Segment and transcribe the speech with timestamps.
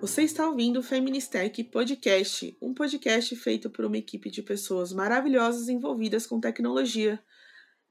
[0.00, 5.68] Você está ouvindo o Feministech Podcast, um podcast feito por uma equipe de pessoas maravilhosas
[5.68, 7.18] envolvidas com tecnologia.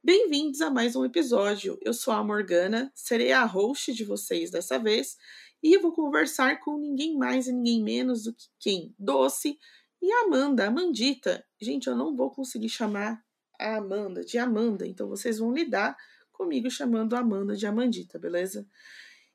[0.03, 1.77] Bem-vindos a mais um episódio.
[1.81, 5.17] Eu sou a Morgana, serei a host de vocês dessa vez
[5.63, 8.95] e vou conversar com ninguém mais e ninguém menos do que quem?
[8.99, 9.57] Doce
[10.01, 11.43] e Amanda, Amandita.
[11.59, 13.23] Gente, eu não vou conseguir chamar
[13.59, 15.97] a Amanda de Amanda, então vocês vão lidar
[16.33, 18.67] comigo chamando Amanda de Amandita, beleza?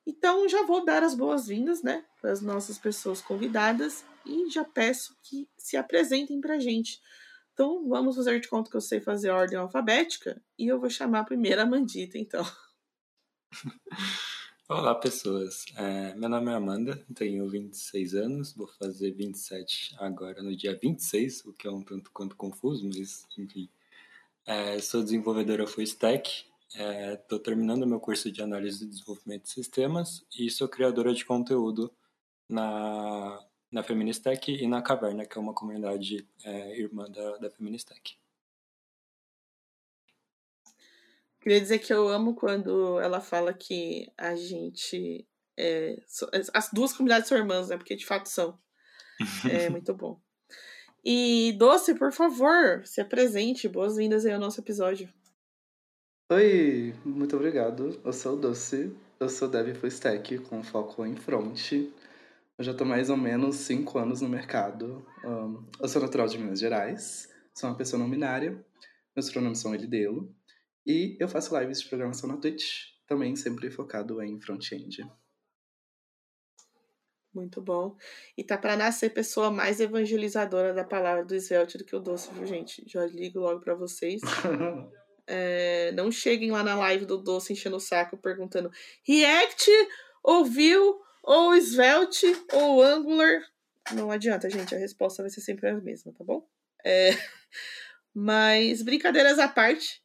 [0.07, 5.17] Então já vou dar as boas-vindas, né, para as nossas pessoas convidadas e já peço
[5.23, 7.01] que se apresentem para a gente.
[7.53, 11.25] Então vamos fazer de conta que eu sei fazer ordem alfabética e eu vou chamar
[11.25, 12.45] primeiro a Mandita, então.
[14.69, 15.65] Olá, pessoas.
[15.77, 21.47] É, meu nome é Amanda, tenho 26 anos, vou fazer 27 agora no dia 26,
[21.47, 23.69] o que é um tanto quanto confuso, mas enfim.
[24.47, 29.51] É, sou desenvolvedora full stack Estou é, terminando meu curso de análise e desenvolvimento de
[29.51, 31.91] sistemas e sou criadora de conteúdo
[32.49, 38.19] na, na Feministech e na Caverna, que é uma comunidade é, irmã da, da Feministech.
[41.41, 45.27] Queria dizer que eu amo quando ela fala que a gente.
[45.57, 45.97] É,
[46.53, 47.77] as duas comunidades são irmãs, né?
[47.77, 48.59] Porque de fato são.
[49.51, 50.21] É muito bom.
[51.05, 53.69] E Doce, por favor, se apresente.
[53.69, 55.09] Boas-vindas aí ao nosso episódio.
[56.31, 57.99] Oi, muito obrigado.
[58.05, 61.73] Eu sou o Doce, eu sou dev full stack com foco em front.
[61.73, 65.03] Eu já estou mais ou menos cinco anos no mercado.
[65.25, 68.63] Um, eu sou natural de Minas Gerais, sou uma pessoa não binária,
[69.17, 70.29] meus pronomes são ele dele,
[70.87, 75.11] e eu faço lives de programação na Twitch, também sempre focado em front-end.
[77.33, 77.97] Muito bom.
[78.37, 82.31] E tá para nascer pessoa mais evangelizadora da palavra do Svelte do que o Doce,
[82.35, 82.85] viu, gente?
[82.87, 84.21] Já ligo logo para vocês.
[85.31, 88.73] É, não cheguem lá na live do Doce enchendo o saco perguntando
[89.07, 89.71] React,
[90.23, 90.75] ou Vue,
[91.23, 93.43] ou Svelte, ou Angular.
[93.93, 96.47] Não adianta, gente, a resposta vai ser sempre a mesma, tá bom?
[96.85, 97.11] É,
[98.15, 100.03] mas, brincadeiras à parte,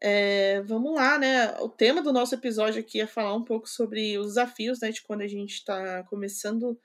[0.00, 1.54] é, vamos lá, né?
[1.60, 5.02] O tema do nosso episódio aqui é falar um pouco sobre os desafios, né, de
[5.02, 6.78] quando a gente está começando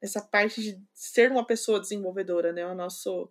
[0.00, 2.66] essa parte de ser uma pessoa desenvolvedora, né?
[2.66, 3.30] O nosso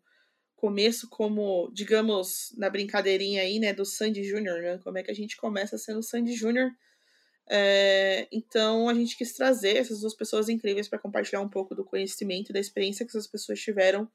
[0.63, 4.79] começo como, digamos, na brincadeirinha aí, né, do Sandy Júnior, né?
[4.81, 6.71] Como é que a gente começa sendo Sandy Júnior.
[7.49, 11.83] É, então a gente quis trazer essas duas pessoas incríveis para compartilhar um pouco do
[11.83, 14.09] conhecimento e da experiência que essas pessoas tiveram,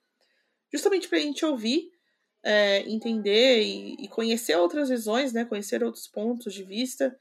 [0.72, 1.90] justamente para a gente ouvir,
[2.42, 5.44] é, entender e, e, conhecer outras visões, né?
[5.44, 7.14] Conhecer outros pontos de vista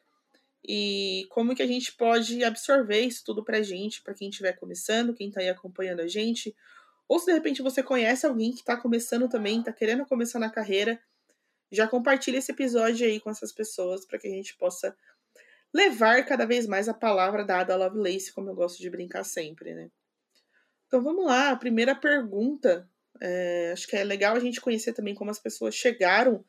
[0.65, 4.53] e como que a gente pode absorver isso tudo para a gente, para quem estiver
[4.53, 6.55] começando, quem está aí acompanhando a gente,
[7.07, 10.49] ou se de repente você conhece alguém que está começando também, está querendo começar na
[10.49, 10.99] carreira,
[11.71, 14.95] já compartilhe esse episódio aí com essas pessoas para que a gente possa
[15.73, 19.73] levar cada vez mais a palavra dada a Lovelace, como eu gosto de brincar sempre,
[19.73, 19.89] né?
[20.87, 22.89] Então vamos lá, a primeira pergunta.
[23.19, 26.45] É, acho que é legal a gente conhecer também como as pessoas chegaram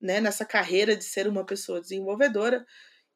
[0.00, 2.66] né, nessa carreira de ser uma pessoa desenvolvedora.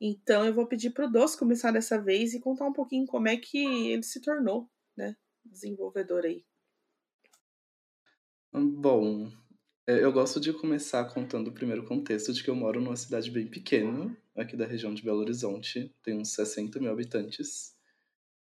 [0.01, 3.29] Então eu vou pedir para o Doce começar dessa vez e contar um pouquinho como
[3.29, 6.45] é que ele se tornou né, desenvolvedor aí.
[8.57, 9.33] Bom,
[9.85, 13.29] é, eu gosto de começar contando o primeiro contexto de que eu moro numa cidade
[13.29, 17.77] bem pequena, aqui da região de Belo Horizonte, tem uns 60 mil habitantes.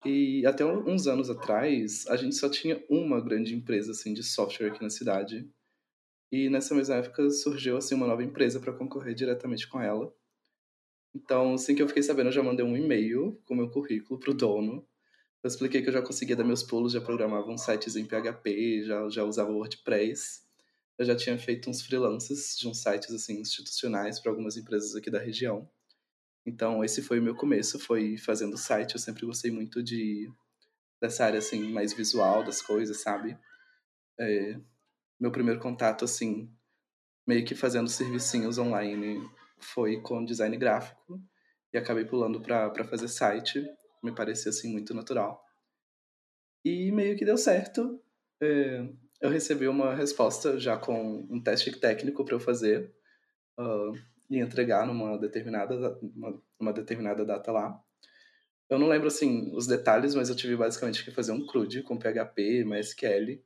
[0.05, 4.67] E até uns anos atrás, a gente só tinha uma grande empresa assim de software
[4.67, 5.45] aqui na cidade.
[6.31, 10.15] E nessa mesma época surgiu assim uma nova empresa para concorrer diretamente com ela.
[11.13, 14.33] Então, assim que eu fiquei sabendo, eu já mandei um e-mail com meu currículo pro
[14.33, 14.87] dono
[15.43, 18.83] eu expliquei que eu já conseguia dar meus pulos, já programava uns sites em PHP,
[18.83, 20.41] já, já usava WordPress.
[20.97, 25.11] Eu já tinha feito uns freelances de uns sites assim institucionais para algumas empresas aqui
[25.11, 25.69] da região.
[26.45, 28.95] Então, esse foi o meu começo, foi fazendo site.
[28.95, 30.31] Eu sempre gostei muito de
[30.99, 33.37] dessa área assim mais visual das coisas, sabe?
[34.19, 34.59] É,
[35.19, 36.51] meu primeiro contato assim,
[37.27, 39.21] meio que fazendo servicinhos online,
[39.59, 41.21] foi com design gráfico
[41.73, 43.63] e acabei pulando para fazer site
[44.07, 45.43] me parecia assim muito natural.
[46.63, 48.01] E meio que deu certo.
[48.41, 48.87] É,
[49.21, 52.93] eu recebi uma resposta já com um teste técnico para eu fazer
[53.59, 53.93] uh,
[54.29, 57.81] e entregar numa determinada, uma, uma, determinada data lá.
[58.69, 61.97] Eu não lembro assim os detalhes, mas eu tive basicamente que fazer um CRUD com
[61.97, 63.41] PHP, MySQL.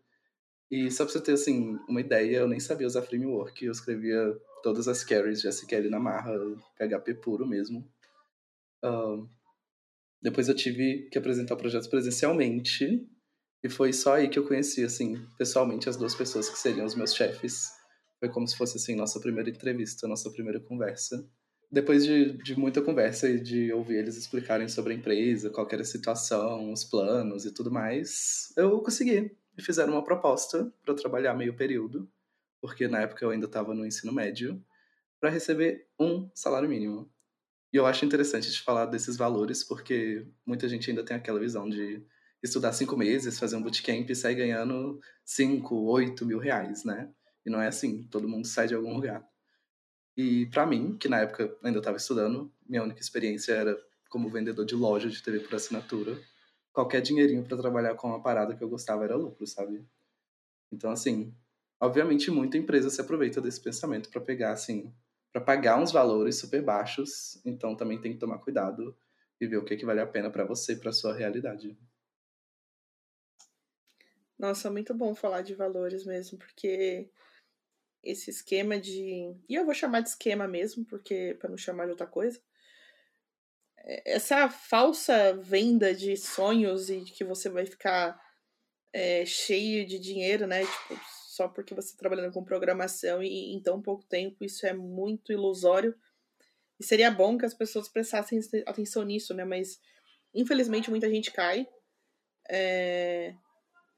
[0.69, 4.35] E só para você ter assim uma ideia, eu nem sabia usar framework, eu escrevia
[4.63, 6.33] todas as carries de SQL na marra,
[6.77, 7.87] PHP puro mesmo.
[8.83, 9.27] Uh,
[10.21, 13.07] depois eu tive que apresentar projetos presencialmente.
[13.63, 16.95] E foi só aí que eu conheci, assim, pessoalmente, as duas pessoas que seriam os
[16.95, 17.69] meus chefes.
[18.19, 21.27] Foi como se fosse, assim, nossa primeira entrevista, nossa primeira conversa.
[21.71, 25.81] depois de, de muita conversa e de ouvir eles explicarem sobre a empresa, qual era
[25.81, 29.31] a situação, os planos e tudo mais, eu consegui.
[29.57, 32.11] E fizeram uma proposta para trabalhar meio período,
[32.61, 34.61] porque na época eu ainda estava no ensino médio,
[35.19, 37.09] para receber um salário mínimo.
[37.73, 41.69] E eu acho interessante de falar desses valores, porque muita gente ainda tem aquela visão
[41.69, 42.03] de
[42.43, 47.09] estudar cinco meses, fazer um bootcamp e sair ganhando cinco, oito mil reais, né?
[47.45, 49.25] E não é assim, todo mundo sai de algum lugar.
[50.17, 53.77] E para mim, que na época ainda estava estudando, minha única experiência era
[54.09, 56.19] como vendedor de loja de TV por assinatura.
[56.73, 59.85] Qualquer dinheirinho para trabalhar com uma parada que eu gostava era lucro, sabe?
[60.71, 61.33] Então, assim,
[61.79, 64.93] obviamente muita empresa se aproveita desse pensamento para pegar, assim,
[65.31, 67.39] para pagar uns valores super baixos.
[67.45, 68.97] Então, também tem que tomar cuidado
[69.39, 71.77] e ver o que, que vale a pena para você, para sua realidade.
[74.37, 77.09] Nossa, muito bom falar de valores mesmo, porque
[78.03, 79.35] esse esquema de.
[79.47, 82.41] E eu vou chamar de esquema mesmo, porque para não chamar de outra coisa.
[83.77, 88.19] É, essa falsa venda de sonhos e de que você vai ficar
[88.93, 90.65] é, cheio de dinheiro, né?
[90.65, 90.99] Tipo,
[91.31, 95.31] só porque você está trabalhando com programação e em tão pouco tempo, isso é muito
[95.31, 95.95] ilusório.
[96.77, 99.45] E seria bom que as pessoas prestassem atenção nisso, né?
[99.45, 99.79] Mas
[100.33, 101.65] infelizmente muita gente cai.
[102.49, 103.33] É...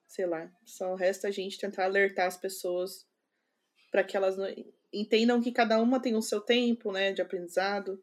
[0.07, 3.03] Sei lá, só resta a gente tentar alertar as pessoas
[3.91, 4.35] para que elas
[4.93, 7.99] entendam que cada uma tem o seu tempo, né, de aprendizado.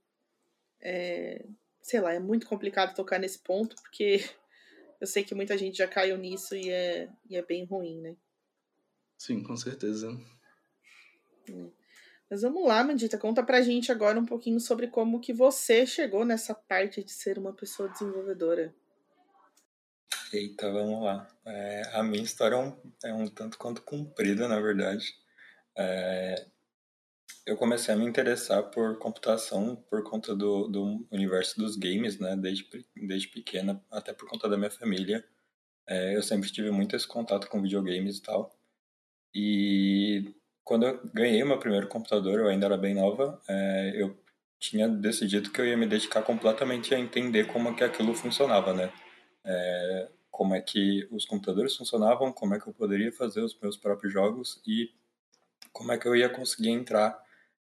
[0.81, 1.47] É,
[1.81, 4.25] sei lá, é muito complicado tocar nesse ponto, porque
[5.01, 8.17] eu sei que muita gente já caiu nisso e é, e é bem ruim, né?
[9.21, 10.19] Sim, com certeza.
[12.31, 16.25] Mas vamos lá, Mandita, conta pra gente agora um pouquinho sobre como que você chegou
[16.25, 18.75] nessa parte de ser uma pessoa desenvolvedora.
[20.33, 21.29] Eita, vamos lá.
[21.45, 25.15] É, a minha história é um, é um tanto quanto comprida, na verdade.
[25.77, 26.47] É,
[27.45, 32.35] eu comecei a me interessar por computação por conta do, do universo dos games, né?
[32.37, 35.23] Desde, desde pequena, até por conta da minha família.
[35.87, 38.59] É, eu sempre tive muito esse contato com videogames e tal.
[39.35, 40.35] E
[40.65, 44.17] quando eu ganhei meu primeiro computador, eu ainda era bem nova, é, eu
[44.59, 48.75] tinha decidido que eu ia me dedicar completamente a entender como é que aquilo funcionava,
[48.75, 48.93] né?
[49.45, 53.77] É, como é que os computadores funcionavam, como é que eu poderia fazer os meus
[53.77, 54.91] próprios jogos e
[55.73, 57.19] como é que eu ia conseguir entrar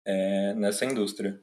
[0.05, 1.41] é, nessa indústria.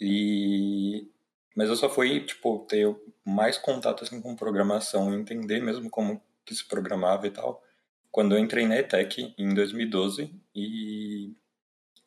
[0.00, 1.08] E
[1.56, 2.86] mas eu só fui tipo ter
[3.24, 7.62] mais contato assim com programação, entender mesmo como que se programava e tal,
[8.18, 11.36] quando eu entrei na ETEC em 2012 e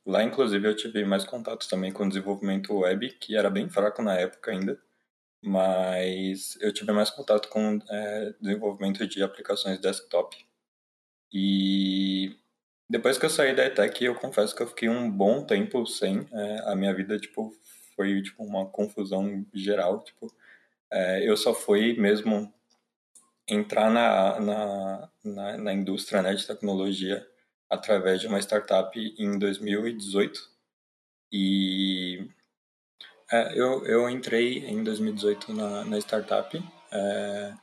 [0.05, 4.17] lá inclusive eu tive mais contato também com desenvolvimento web, que era bem fraco na
[4.17, 4.77] época ainda,
[5.41, 10.35] mas eu tive mais contato com é, desenvolvimento de aplicações desktop.
[11.31, 12.35] E
[12.89, 16.27] depois que eu saí da ETEC, eu confesso que eu fiquei um bom tempo sem.
[16.33, 17.55] É, a minha vida, tipo,
[17.95, 20.03] foi tipo uma confusão geral.
[20.03, 20.27] Tipo,
[20.91, 22.53] é, eu só fui mesmo
[23.47, 27.25] entrar na, na, na, na, indústria né, de tecnologia
[27.69, 30.39] através de uma startup em 2018.
[31.31, 32.27] E
[33.31, 36.61] é, eu, eu entrei em 2018 na, na startup.
[36.91, 37.53] É,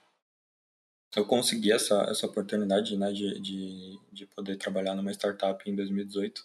[1.16, 6.42] eu consegui essa, essa oportunidade né, de, de, de poder trabalhar numa startup em 2018.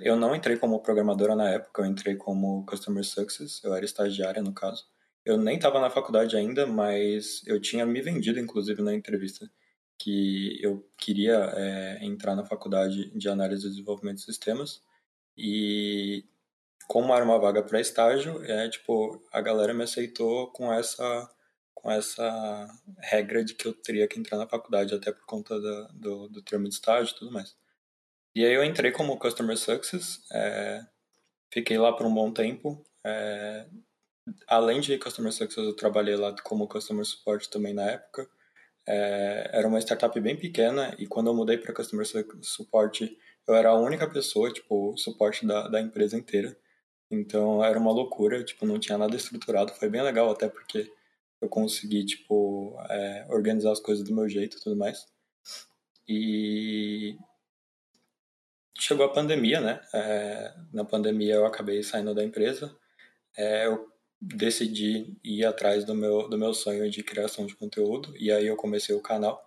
[0.00, 4.42] Eu não entrei como programadora na época, eu entrei como Customer Success, eu era estagiária
[4.42, 4.86] no caso.
[5.24, 9.50] Eu nem estava na faculdade ainda, mas eu tinha me vendido, inclusive, na entrevista,
[9.98, 14.82] que eu queria é, entrar na faculdade de análise e desenvolvimento de sistemas.
[15.36, 16.24] E
[16.88, 21.30] como era uma vaga para estágio, é, tipo, a galera me aceitou com essa
[21.74, 22.66] com essa
[22.98, 26.40] regra de que eu teria que entrar na faculdade, até por conta da, do, do
[26.40, 27.54] termo de estágio e tudo mais.
[28.34, 30.82] E aí eu entrei como Customer Success, é,
[31.52, 32.82] fiquei lá por um bom tempo.
[33.04, 33.66] É,
[34.46, 38.28] além de Customer Success, eu trabalhei lá como Customer Support também na época.
[38.86, 42.06] É, era uma startup bem pequena e quando eu mudei para Customer
[42.42, 43.00] Support,
[43.46, 46.56] eu era a única pessoa, tipo, suporte da, da empresa inteira.
[47.10, 49.72] Então era uma loucura, tipo, não tinha nada estruturado.
[49.74, 50.90] Foi bem legal até porque
[51.40, 55.06] eu consegui, tipo, é, organizar as coisas do meu jeito e tudo mais.
[56.08, 57.16] E
[58.78, 59.80] chegou a pandemia, né?
[59.94, 62.74] É, na pandemia eu acabei saindo da empresa.
[63.36, 63.93] É, eu
[64.24, 68.56] decidi ir atrás do meu, do meu sonho de criação de conteúdo e aí eu
[68.56, 69.46] comecei o canal.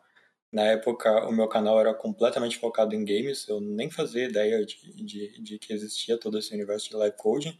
[0.51, 4.93] Na época, o meu canal era completamente focado em games, eu nem fazia ideia de,
[5.03, 7.60] de, de que existia todo esse universo de live coding.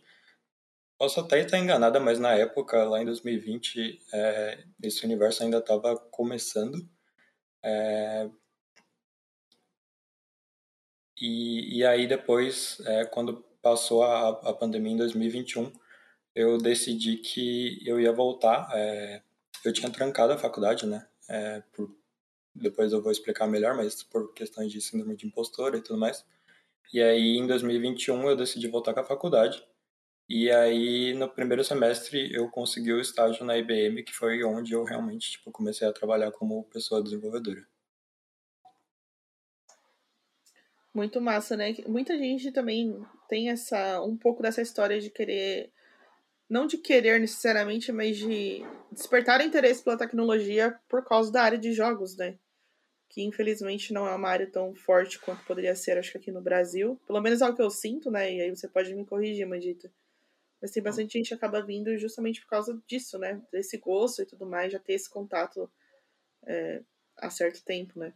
[0.98, 5.96] Posso até estar enganada, mas na época, lá em 2020, é, esse universo ainda estava
[5.96, 6.88] começando.
[7.64, 8.30] É,
[11.20, 15.72] e, e aí depois, é, quando passou a, a pandemia em 2021,
[16.38, 18.70] eu decidi que eu ia voltar.
[18.72, 19.24] É,
[19.65, 21.08] eu tinha trancado a faculdade, né?
[21.27, 21.98] É, por,
[22.53, 26.24] depois eu vou explicar melhor, mas por questões de síndrome de impostora e tudo mais.
[26.94, 29.67] E aí, em 2021, eu decidi voltar com a faculdade.
[30.29, 34.84] E aí, no primeiro semestre, eu consegui o estágio na IBM, que foi onde eu
[34.84, 37.65] realmente tipo, comecei a trabalhar como pessoa desenvolvedora.
[40.94, 41.75] Muito massa, né?
[41.88, 45.72] Muita gente também tem essa um pouco dessa história de querer
[46.50, 48.62] não de querer necessariamente, mas de
[48.92, 52.38] despertar interesse pela tecnologia por causa da área de jogos, né?
[53.10, 56.42] Que infelizmente não é uma área tão forte quanto poderia ser, acho que aqui no
[56.42, 57.00] Brasil.
[57.06, 58.34] Pelo menos é o que eu sinto, né?
[58.34, 59.92] E aí você pode me corrigir, Mandita.
[60.62, 63.42] Mas tem bastante gente que acaba vindo justamente por causa disso, né?
[63.51, 65.70] Desse gosto e tudo mais, já ter esse contato
[66.46, 66.82] é,
[67.18, 68.13] há certo tempo, né?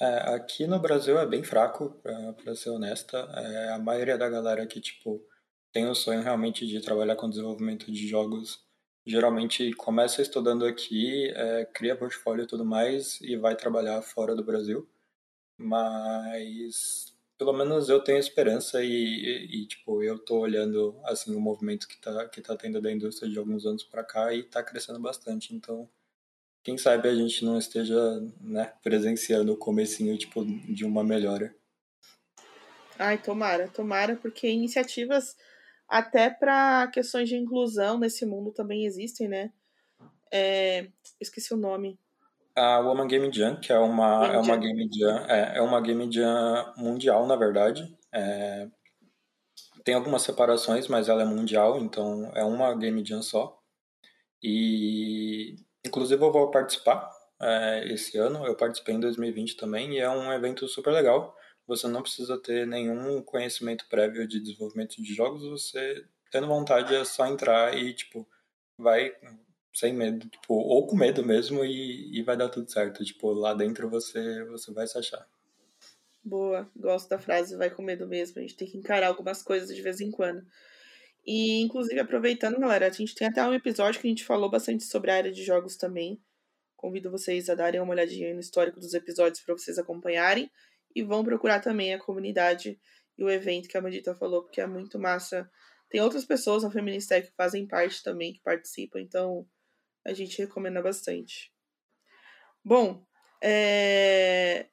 [0.00, 3.18] É, aqui no Brasil é bem fraco, pra, pra ser honesta.
[3.18, 5.24] É, a maioria da galera que, tipo,
[5.72, 8.60] tem o sonho realmente de trabalhar com desenvolvimento de jogos,
[9.06, 14.44] geralmente começa estudando aqui, é, cria portfólio e tudo mais, e vai trabalhar fora do
[14.44, 14.88] Brasil.
[15.56, 21.40] Mas pelo menos eu tenho esperança e, e, e, tipo, eu tô olhando, assim, o
[21.40, 24.62] movimento que tá, que tá tendo da indústria de alguns anos para cá e tá
[24.62, 25.88] crescendo bastante, então
[26.62, 27.96] quem sabe a gente não esteja,
[28.40, 31.52] né, presenciando o comecinho, tipo, de uma melhora.
[32.96, 35.36] Ai, tomara, tomara, porque iniciativas
[35.88, 39.52] até para questões de inclusão nesse mundo também existem, né?
[40.32, 40.88] É,
[41.20, 41.98] esqueci o nome
[42.54, 46.12] a Woman Game Jam, que é uma, é uma Game Jam, é, é uma Game
[46.12, 47.96] Jam mundial, na verdade.
[48.12, 48.68] É,
[49.84, 53.58] tem algumas separações, mas ela é mundial, então é uma Game Jam só.
[54.42, 57.10] E, inclusive, eu vou participar
[57.40, 58.46] é, esse ano.
[58.46, 61.34] Eu participei em 2020 também, e é um evento super legal.
[61.66, 67.04] Você não precisa ter nenhum conhecimento prévio de desenvolvimento de jogos, você tendo vontade é
[67.04, 68.26] só entrar e, tipo,
[68.76, 69.14] vai
[69.72, 73.04] sem medo, tipo, ou com medo mesmo e, e vai dar tudo certo.
[73.04, 75.26] Tipo, lá dentro você, você vai se achar.
[76.24, 78.38] Boa, gosto da frase vai com medo mesmo.
[78.38, 80.44] A gente tem que encarar algumas coisas de vez em quando.
[81.24, 84.84] E, inclusive, aproveitando, galera, a gente tem até um episódio que a gente falou bastante
[84.84, 86.20] sobre a área de jogos também.
[86.76, 90.50] Convido vocês a darem uma olhadinha no histórico dos episódios para vocês acompanharem.
[90.94, 92.78] E vão procurar também a comunidade
[93.16, 95.50] e o evento que a Mandita falou, porque é muito massa.
[95.88, 99.46] Tem outras pessoas na Feministec que fazem parte também, que participam, então
[100.04, 101.52] a gente recomenda bastante.
[102.64, 103.04] Bom,
[103.42, 104.66] é...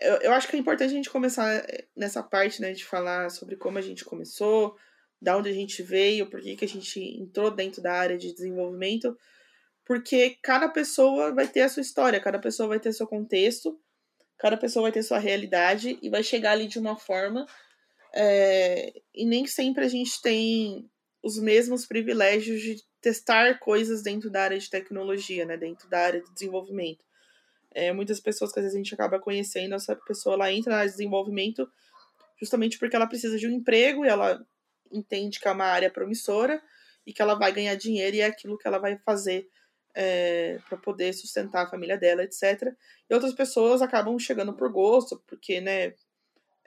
[0.00, 1.64] eu, eu acho que é importante a gente começar
[1.96, 4.76] nessa parte, né, de falar sobre como a gente começou,
[5.20, 8.32] da onde a gente veio, por que, que a gente entrou dentro da área de
[8.32, 9.16] desenvolvimento,
[9.84, 13.78] porque cada pessoa vai ter a sua história, cada pessoa vai ter seu contexto,
[14.40, 17.46] cada pessoa vai ter sua realidade e vai chegar ali de uma forma.
[18.12, 18.92] É...
[19.14, 20.90] e nem sempre a gente tem
[21.22, 26.22] os mesmos privilégios de testar coisas dentro da área de tecnologia, né, dentro da área
[26.22, 27.04] de desenvolvimento.
[27.72, 30.78] É, muitas pessoas que às vezes a gente acaba conhecendo, essa pessoa ela entra na
[30.78, 31.70] área de desenvolvimento
[32.40, 34.44] justamente porque ela precisa de um emprego e ela
[34.90, 36.60] entende que é uma área promissora
[37.06, 39.46] e que ela vai ganhar dinheiro e é aquilo que ela vai fazer
[39.94, 42.72] é, para poder sustentar a família dela, etc.
[43.08, 45.94] E outras pessoas acabam chegando por gosto, porque né,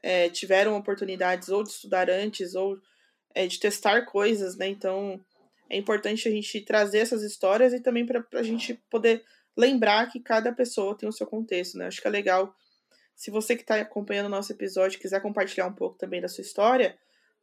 [0.01, 2.77] é, tiveram oportunidades ou de estudar antes ou
[3.33, 4.67] é, de testar coisas, né?
[4.67, 5.19] Então
[5.69, 9.23] é importante a gente trazer essas histórias e também para a gente poder
[9.55, 11.87] lembrar que cada pessoa tem o seu contexto, né?
[11.87, 12.53] Acho que é legal.
[13.15, 16.41] Se você que está acompanhando o nosso episódio quiser compartilhar um pouco também da sua
[16.41, 16.97] história,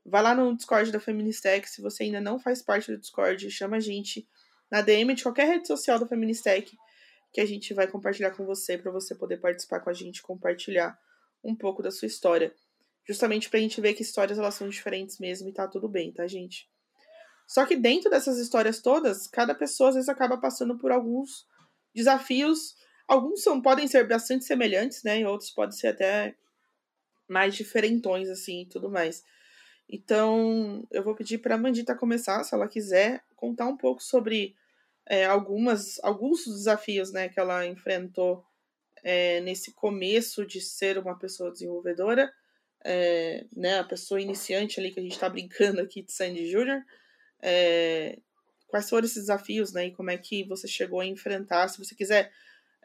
[0.05, 1.69] vai lá no Discord da Feministec.
[1.69, 4.29] Se você ainda não faz parte do Discord, chama a gente
[4.71, 6.77] na DM de qualquer rede social da Feministec
[7.33, 10.99] que a gente vai compartilhar com você para você poder participar com a gente, compartilhar
[11.43, 12.55] um pouco da sua história.
[13.07, 16.27] Justamente pra gente ver que histórias elas são diferentes mesmo e tá tudo bem, tá,
[16.27, 16.69] gente?
[17.47, 21.47] Só que dentro dessas histórias todas, cada pessoa às vezes acaba passando por alguns
[21.95, 22.77] desafios.
[23.09, 25.21] Alguns são, podem ser bastante semelhantes, né?
[25.21, 26.37] E outros podem ser até
[27.29, 29.25] mais diferentões, assim, e tudo mais.
[29.89, 34.55] Então, eu vou pedir para a Mandita começar, se ela quiser, contar um pouco sobre
[35.11, 38.47] é, algumas, alguns desafios né, que ela enfrentou
[39.03, 42.33] é, nesse começo de ser uma pessoa desenvolvedora,
[42.85, 46.85] é, né, a pessoa iniciante ali que a gente está brincando aqui de Sandy Jr.,
[47.43, 48.21] é,
[48.69, 49.87] quais foram esses desafios, né?
[49.87, 51.67] E como é que você chegou a enfrentar.
[51.67, 52.31] Se você quiser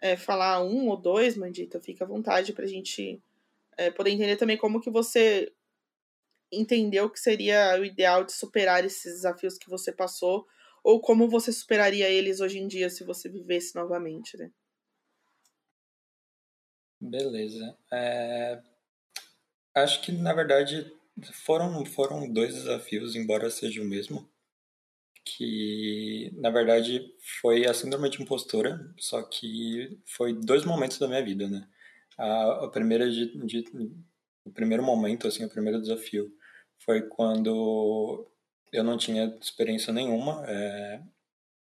[0.01, 3.21] é, falar um ou dois, Mandita, fica à vontade para a gente
[3.77, 5.53] é, poder entender também como que você
[6.51, 10.47] entendeu que seria o ideal de superar esses desafios que você passou
[10.85, 14.51] ou como você superaria eles hoje em dia se você vivesse novamente, né?
[17.01, 17.77] Beleza.
[17.91, 18.61] É...
[19.73, 20.91] Acho que, na verdade,
[21.33, 24.29] foram, foram dois desafios, embora seja o mesmo.
[25.23, 31.23] que na verdade foi a síndrome de impostora, só que foi dois momentos da minha
[31.23, 31.67] vida, né?
[32.17, 33.65] A, a primeira de, de,
[34.45, 36.31] o primeiro momento, assim, o primeiro desafio
[36.79, 38.27] foi quando
[38.75, 41.01] eu não tinha experiência nenhuma é,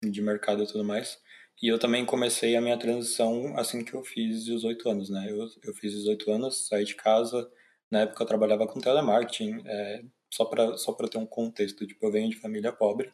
[0.02, 1.18] de mercado e tudo mais.
[1.62, 5.26] E eu também comecei a minha transição assim que eu fiz 18 anos, né?
[5.30, 7.50] Eu, eu fiz 18 anos, saí de casa.
[7.90, 10.02] Na época eu trabalhava com telemarketing, é,
[10.32, 11.86] só para só ter um contexto.
[11.86, 13.12] Tipo, eu venho de família pobre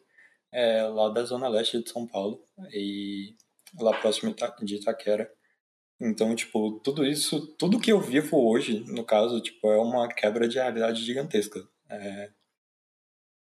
[0.53, 3.35] é, lá da zona leste de São Paulo e
[3.79, 5.31] lá próximo de Itaquera.
[6.01, 10.49] Então, tipo, tudo isso, tudo que eu vivo hoje, no caso, tipo, é uma quebra
[10.49, 11.61] de realidade gigantesca.
[11.91, 12.31] É,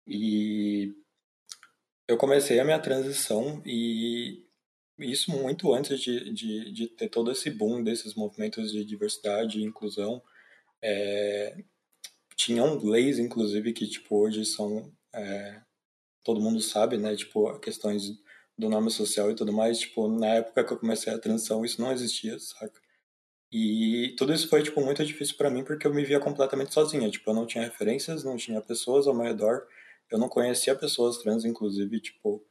[0.09, 0.93] e
[2.07, 4.43] eu comecei a minha transição e
[4.97, 9.63] isso muito antes de, de, de ter todo esse boom desses movimentos de diversidade e
[9.63, 10.21] inclusão.
[10.81, 11.55] É,
[12.35, 15.61] tinham leis, inclusive, que, tipo, hoje são é,
[16.23, 17.15] todo mundo sabe, né?
[17.15, 18.03] Tipo, questões
[18.57, 19.79] do nome social e tudo mais.
[19.79, 22.79] Tipo, na época que eu comecei a transição, isso não existia, saca?
[23.51, 27.09] E tudo isso foi, tipo, muito difícil para mim porque eu me via completamente sozinha.
[27.09, 29.67] Tipo, eu não tinha referências, não tinha pessoas ao meu redor.
[30.09, 32.43] Eu não conhecia pessoas trans, inclusive, tipo...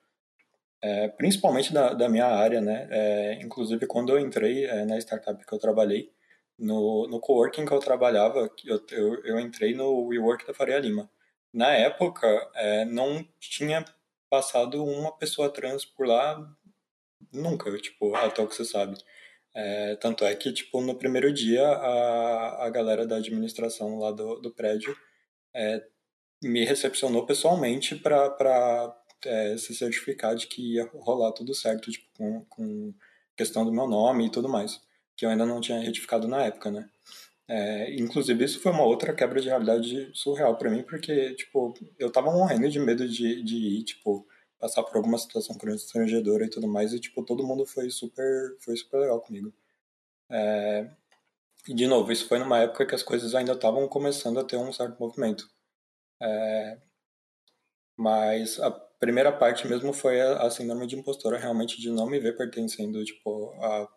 [0.80, 2.86] É, principalmente da, da minha área, né?
[2.90, 6.12] É, inclusive, quando eu entrei é, na startup que eu trabalhei,
[6.58, 11.10] no, no coworking que eu trabalhava, eu, eu, eu entrei no WeWork da Faria Lima
[11.52, 13.84] na época, é, não tinha
[14.28, 16.56] passado uma pessoa trans por lá
[17.32, 18.96] nunca, tipo, até o que você sabe.
[19.54, 24.40] É, tanto é que, tipo, no primeiro dia, a, a galera da administração lá do,
[24.40, 24.96] do prédio
[25.54, 25.84] é,
[26.42, 32.44] me recepcionou pessoalmente para é, se certificar de que ia rolar tudo certo, tipo, com,
[32.46, 32.94] com
[33.36, 34.80] questão do meu nome e tudo mais,
[35.16, 36.88] que eu ainda não tinha retificado na época, né?
[37.48, 42.10] É, inclusive, isso foi uma outra quebra de realidade surreal para mim, porque, tipo, eu
[42.12, 44.26] tava morrendo de medo de, de ir, tipo,
[44.58, 48.76] passar por alguma situação constrangedora e tudo mais, e, tipo, todo mundo foi super, foi
[48.76, 49.52] super legal comigo.
[50.30, 50.90] É,
[51.68, 54.56] e, de novo, isso foi numa época que as coisas ainda estavam começando a ter
[54.56, 55.48] um certo movimento.
[56.20, 56.78] É,
[57.96, 62.18] mas a primeira parte mesmo foi a, a síndrome de impostora, realmente, de não me
[62.20, 63.88] ver pertencendo, tipo, a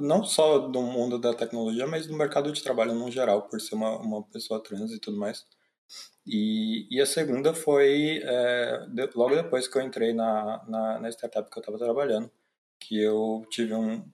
[0.00, 3.76] não só do mundo da tecnologia, mas do mercado de trabalho no geral, por ser
[3.76, 5.46] uma, uma pessoa trans e tudo mais.
[6.26, 11.08] E, e a segunda foi é, de, logo depois que eu entrei na, na, na
[11.10, 12.30] startup que eu estava trabalhando,
[12.80, 14.04] que eu tive um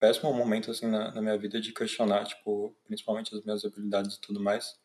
[0.00, 4.20] péssimo momento assim na, na minha vida de questionar, tipo, principalmente as minhas habilidades e
[4.20, 4.76] tudo mais,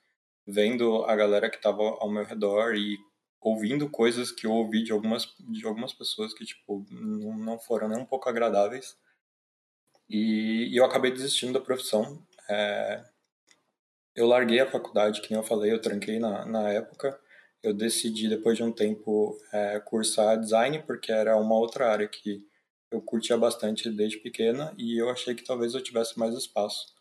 [0.48, 2.98] vendo a galera que estava ao meu redor e
[3.42, 7.88] ouvindo coisas que eu ouvi de algumas de algumas pessoas que tipo não, não foram
[7.90, 8.98] nem um pouco agradáveis
[10.10, 12.22] e, e eu acabei desistindo da profissão.
[12.50, 13.04] É,
[14.16, 17.20] eu larguei a faculdade, que nem eu falei, eu tranquei na, na época.
[17.62, 22.46] Eu decidi, depois de um tempo, é, cursar design, porque era uma outra área que
[22.90, 26.96] eu curtia bastante desde pequena e eu achei que talvez eu tivesse mais espaço.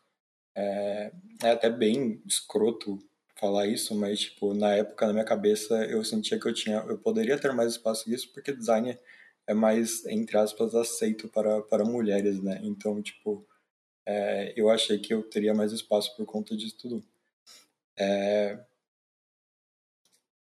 [0.54, 2.98] É, é até bem escroto
[3.36, 6.98] falar isso, mas tipo, na época, na minha cabeça, eu sentia que eu tinha, eu
[6.98, 8.98] poderia ter mais espaço nisso, porque design
[9.46, 12.60] é mais, entre aspas, aceito para, para mulheres, né?
[12.64, 13.46] Então, tipo,
[14.06, 17.04] é, eu achei que eu teria mais espaço por conta disso tudo.
[17.98, 18.58] É...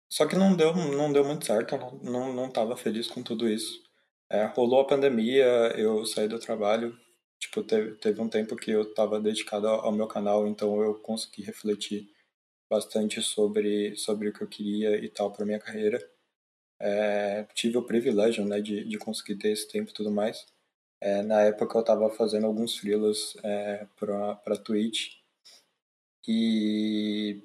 [0.09, 3.49] Só que não deu, não deu muito certo, eu não, não, tava feliz com tudo
[3.49, 3.83] isso.
[4.29, 5.45] É, rolou a pandemia,
[5.77, 6.97] eu saí do trabalho,
[7.39, 11.43] tipo, teve, teve um tempo que eu estava dedicado ao meu canal, então eu consegui
[11.43, 12.09] refletir
[12.69, 15.99] bastante sobre, sobre o que eu queria e tal para minha carreira.
[16.79, 20.45] É, tive o privilégio né, de, de conseguir ter esse tempo e tudo mais.
[21.01, 25.17] É, na época eu estava fazendo alguns freelas é, para Twitch
[26.27, 27.41] e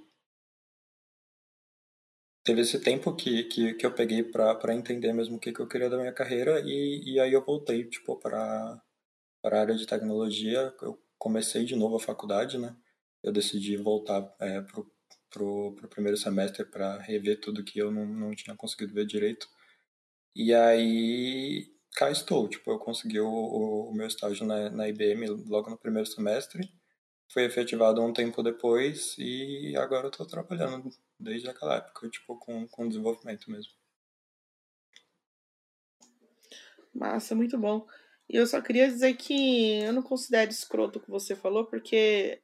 [2.45, 5.69] teve esse tempo que, que, que eu peguei para entender mesmo o que, que eu
[5.69, 8.83] queria da minha carreira e, e aí eu voltei tipo para
[9.45, 12.77] a área de tecnologia eu comecei de novo a faculdade né
[13.23, 14.65] eu decidi voltar é,
[15.33, 19.49] pro pro, primeiro semestre para rever tudo que eu não, não tinha conseguido ver direito.
[20.35, 25.71] E aí cá estou, tipo, eu consegui o, o, meu estágio na, na IBM logo
[25.71, 26.71] no primeiro semestre,
[27.31, 32.67] foi efetivado um tempo depois e agora eu estou trabalhando desde aquela época, tipo, com,
[32.69, 33.73] com desenvolvimento mesmo.
[36.95, 37.87] Massa, muito bom.
[38.29, 42.43] E eu só queria dizer que eu não considero escroto o que você falou, porque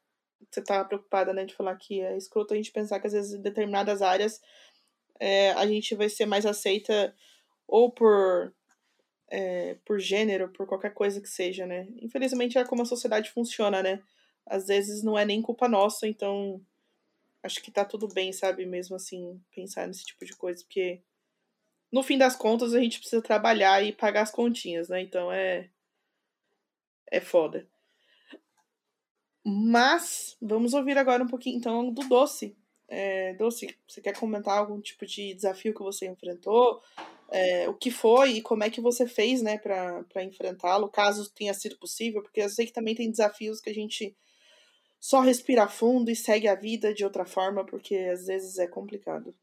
[0.50, 3.34] você tá preocupada, né, de falar que é escroto a gente pensar que às vezes
[3.34, 4.40] em determinadas áreas
[5.20, 7.14] é, a gente vai ser mais aceita
[7.66, 8.52] ou por
[9.30, 11.86] é, por gênero, por qualquer coisa que seja, né?
[12.00, 14.02] Infelizmente é como a sociedade funciona, né?
[14.46, 16.60] Às vezes não é nem culpa nossa, então
[17.42, 18.64] acho que tá tudo bem, sabe?
[18.66, 21.02] Mesmo assim, pensar nesse tipo de coisa, porque
[21.90, 25.00] no fim das contas, a gente precisa trabalhar e pagar as continhas, né?
[25.00, 25.70] Então é.
[27.10, 27.66] É foda.
[29.50, 32.54] Mas vamos ouvir agora um pouquinho então do Doce.
[32.86, 36.82] É, Doce, você quer comentar algum tipo de desafio que você enfrentou?
[37.30, 41.54] É, o que foi e como é que você fez né, para enfrentá-lo, caso tenha
[41.54, 42.22] sido possível?
[42.22, 44.14] Porque eu sei que também tem desafios que a gente
[45.00, 49.34] só respira fundo e segue a vida de outra forma, porque às vezes é complicado.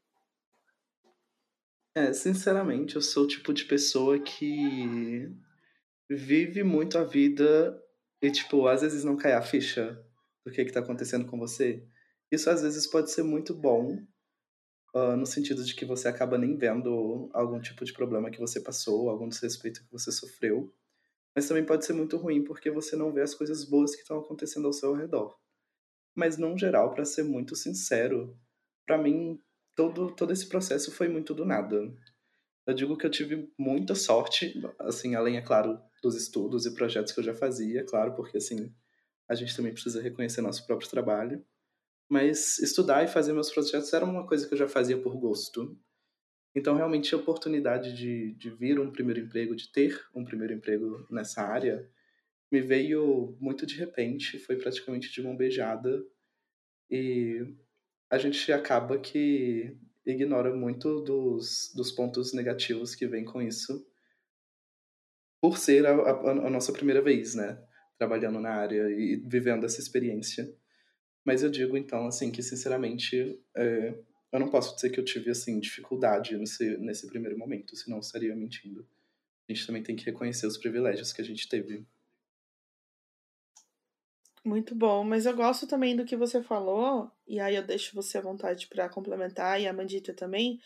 [1.96, 5.28] É, sinceramente, eu sou o tipo de pessoa que
[6.08, 7.82] vive muito a vida
[8.20, 10.02] e, tipo, às vezes não cai a ficha
[10.44, 11.86] do que, que tá acontecendo com você.
[12.30, 13.98] Isso às vezes pode ser muito bom,
[14.94, 18.60] uh, no sentido de que você acaba nem vendo algum tipo de problema que você
[18.60, 20.72] passou, algum desrespeito que você sofreu.
[21.34, 24.18] Mas também pode ser muito ruim porque você não vê as coisas boas que estão
[24.18, 25.36] acontecendo ao seu redor.
[26.14, 28.34] Mas, no geral, para ser muito sincero,
[28.86, 29.38] para mim
[29.74, 31.92] todo, todo esse processo foi muito do nada.
[32.66, 37.12] Eu digo que eu tive muita sorte, assim, além, é claro, dos estudos e projetos
[37.12, 38.74] que eu já fazia, claro, porque, assim,
[39.28, 41.44] a gente também precisa reconhecer nosso próprio trabalho.
[42.08, 45.78] Mas estudar e fazer meus projetos era uma coisa que eu já fazia por gosto.
[46.54, 51.06] Então, realmente, a oportunidade de, de vir um primeiro emprego, de ter um primeiro emprego
[51.10, 51.88] nessa área,
[52.50, 56.02] me veio muito de repente, foi praticamente de mão beijada.
[56.90, 57.54] E
[58.10, 59.76] a gente acaba que
[60.06, 63.84] ignora muito dos, dos pontos negativos que vem com isso,
[65.40, 67.60] por ser a, a, a, nossa primeira vez, né?
[67.98, 70.48] Trabalhando na área e vivendo essa experiência.
[71.24, 73.98] Mas eu digo, então, assim, que sinceramente, é,
[74.32, 78.00] eu não posso dizer que eu tive, assim, dificuldade nesse, nesse primeiro momento, senão eu
[78.00, 78.86] estaria mentindo.
[79.48, 81.86] A gente também tem que reconhecer os privilégios que a gente teve.
[84.46, 88.16] Muito bom, mas eu gosto também do que você falou, e aí eu deixo você
[88.16, 90.60] à vontade para complementar, e a Mandita também,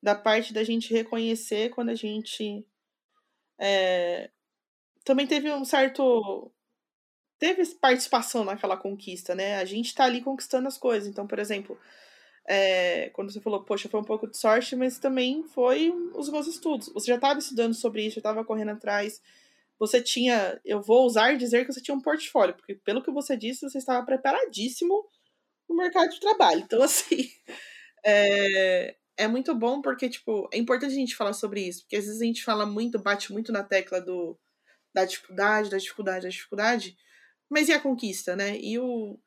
[0.00, 2.64] da parte da gente reconhecer quando a gente
[3.58, 4.30] é,
[5.04, 6.52] também teve um certo.
[7.38, 9.56] Teve participação naquela conquista, né?
[9.58, 11.08] A gente tá ali conquistando as coisas.
[11.08, 11.78] Então, por exemplo,
[12.48, 16.46] é, quando você falou, poxa, foi um pouco de sorte, mas também foi os meus
[16.46, 16.88] estudos.
[16.94, 19.20] Você já estava estudando sobre isso, já estava correndo atrás
[19.86, 23.36] você tinha, eu vou usar dizer que você tinha um portfólio, porque pelo que você
[23.36, 25.04] disse, você estava preparadíssimo
[25.68, 26.60] no mercado de trabalho.
[26.60, 27.28] Então, assim,
[28.04, 32.04] é, é muito bom porque, tipo, é importante a gente falar sobre isso, porque às
[32.06, 34.38] vezes a gente fala muito, bate muito na tecla do,
[34.94, 36.96] da dificuldade, da dificuldade, da dificuldade,
[37.50, 38.58] mas e a conquista, né?
[38.58, 39.18] E o,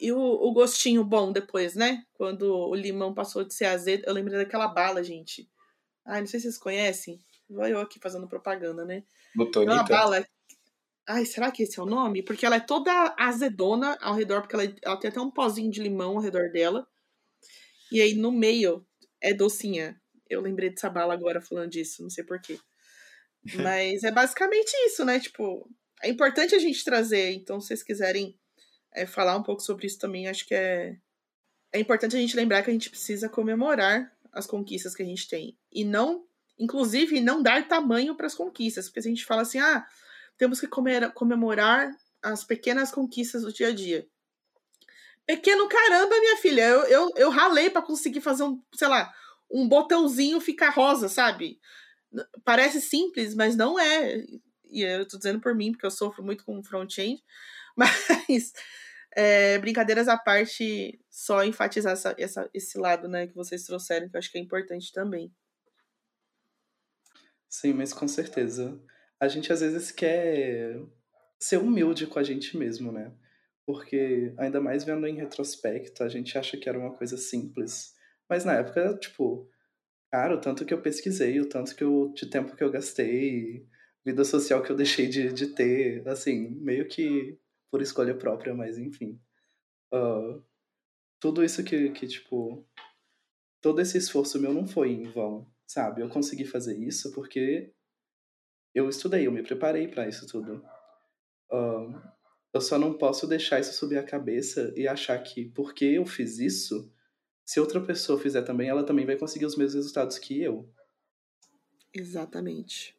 [0.00, 2.04] e o, o gostinho bom depois, né?
[2.14, 5.48] Quando o limão passou de ser azedo, eu lembrei daquela bala, gente.
[6.04, 7.18] Ai, não sei se vocês conhecem.
[7.48, 9.04] Vou eu aqui fazendo propaganda, né?
[9.34, 9.72] Botonita.
[9.72, 10.26] Uma bala.
[11.08, 12.22] Ai, será que esse é o nome?
[12.22, 15.80] Porque ela é toda azedona ao redor, porque ela, ela tem até um pozinho de
[15.80, 16.86] limão ao redor dela.
[17.92, 18.84] E aí no meio
[19.20, 20.00] é docinha.
[20.28, 22.58] Eu lembrei dessa bala agora falando disso, não sei porquê.
[23.62, 25.20] Mas é basicamente isso, né?
[25.20, 25.70] Tipo,
[26.02, 27.30] é importante a gente trazer.
[27.32, 28.36] Então, se vocês quiserem
[28.92, 30.96] é, falar um pouco sobre isso também, acho que é,
[31.72, 35.28] é importante a gente lembrar que a gente precisa comemorar as conquistas que a gente
[35.28, 35.56] tem.
[35.72, 36.26] E não
[36.58, 39.86] Inclusive, não dar tamanho para as conquistas, porque a gente fala assim, ah,
[40.38, 41.90] temos que comemorar
[42.22, 44.06] as pequenas conquistas do dia a dia.
[45.26, 49.12] Pequeno caramba, minha filha, eu, eu, eu ralei para conseguir fazer um, sei lá,
[49.50, 51.60] um botãozinho ficar rosa, sabe?
[52.44, 54.24] Parece simples, mas não é.
[54.70, 57.22] E eu tô dizendo por mim, porque eu sofro muito com front-end.
[57.76, 58.52] Mas,
[59.14, 64.16] é, brincadeiras à parte, só enfatizar essa, essa, esse lado né, que vocês trouxeram, que
[64.16, 65.30] eu acho que é importante também.
[67.56, 68.78] Sim, mas com certeza.
[69.18, 70.78] A gente às vezes quer
[71.40, 73.10] ser humilde com a gente mesmo, né?
[73.64, 77.94] Porque, ainda mais vendo em retrospecto, a gente acha que era uma coisa simples.
[78.28, 79.50] Mas na época, tipo,
[80.12, 83.66] cara, o tanto que eu pesquisei, o tanto que eu, de tempo que eu gastei,
[84.04, 87.38] vida social que eu deixei de, de ter, assim, meio que
[87.70, 89.18] por escolha própria, mas enfim.
[89.92, 90.44] Uh,
[91.20, 92.66] tudo isso que, que, tipo,
[93.62, 96.00] todo esse esforço meu não foi em vão sabe?
[96.00, 97.72] Eu consegui fazer isso porque
[98.74, 100.62] eu estudei, eu me preparei para isso tudo.
[101.50, 102.00] Um,
[102.52, 106.38] eu só não posso deixar isso subir a cabeça e achar que porque eu fiz
[106.38, 106.92] isso,
[107.44, 110.68] se outra pessoa fizer também, ela também vai conseguir os mesmos resultados que eu.
[111.94, 112.96] Exatamente.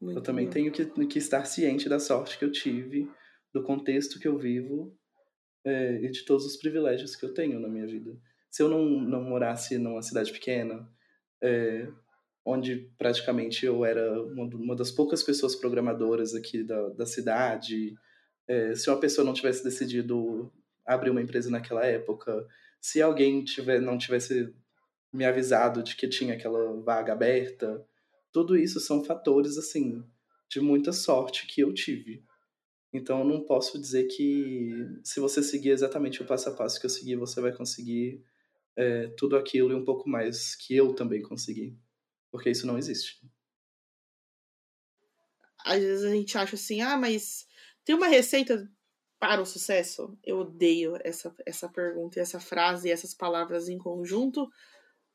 [0.00, 0.52] Muito eu também bom.
[0.52, 3.10] tenho que, que, estar ciente da sorte que eu tive,
[3.52, 4.96] do contexto que eu vivo
[5.64, 8.16] é, e de todos os privilégios que eu tenho na minha vida.
[8.50, 10.88] Se eu não, não morasse numa cidade pequena,
[11.42, 11.88] é,
[12.44, 17.94] onde praticamente eu era uma, das poucas pessoas programadoras aqui da, da cidade.
[18.46, 20.52] É, se uma pessoa não tivesse decidido
[20.84, 22.46] abrir uma empresa naquela época,
[22.80, 24.52] se alguém tiver, não tivesse
[25.14, 27.86] me avisado de que tinha aquela vaga aberta.
[28.32, 30.04] Tudo isso são fatores, assim,
[30.50, 32.24] de muita sorte que eu tive.
[32.92, 34.72] Então, eu não posso dizer que
[35.04, 38.22] se você seguir exatamente o passo a passo que eu segui, você vai conseguir
[38.76, 41.78] é, tudo aquilo e um pouco mais que eu também consegui.
[42.30, 43.20] Porque isso não existe.
[45.64, 47.46] Às vezes a gente acha assim, ah, mas
[47.84, 48.68] tem uma receita
[49.18, 50.18] para o sucesso?
[50.22, 54.48] Eu odeio essa, essa pergunta e essa frase e essas palavras em conjunto,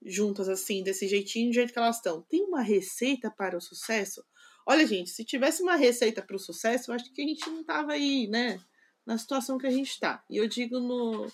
[0.04, 2.24] juntas assim, desse jeitinho, do jeito que elas estão.
[2.24, 4.24] Tem uma receita para o sucesso?
[4.66, 7.64] Olha, gente, se tivesse uma receita para o sucesso, eu acho que a gente não
[7.64, 8.60] tava aí, né?
[9.06, 10.24] Na situação que a gente está.
[10.30, 11.28] E eu digo no,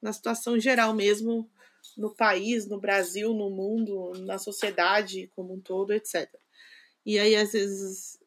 [0.00, 1.50] na situação geral mesmo,
[1.96, 6.28] no país, no Brasil, no mundo, na sociedade como um todo, etc.
[7.04, 8.18] E aí, às vezes,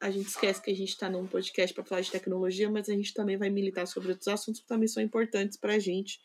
[0.00, 2.92] a gente esquece que a gente está num podcast para falar de tecnologia, mas a
[2.92, 6.20] gente também vai militar sobre outros assuntos que também são importantes para a gente.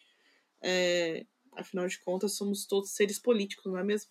[0.61, 1.25] É,
[1.55, 4.09] afinal de contas, somos todos seres políticos, não é mesmo?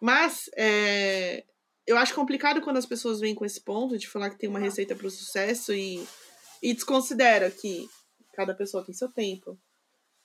[0.00, 1.44] Mas é,
[1.86, 4.58] eu acho complicado quando as pessoas vêm com esse ponto de falar que tem uma
[4.58, 6.06] receita para o sucesso e,
[6.62, 7.88] e desconsidera que
[8.36, 9.58] cada pessoa tem seu tempo.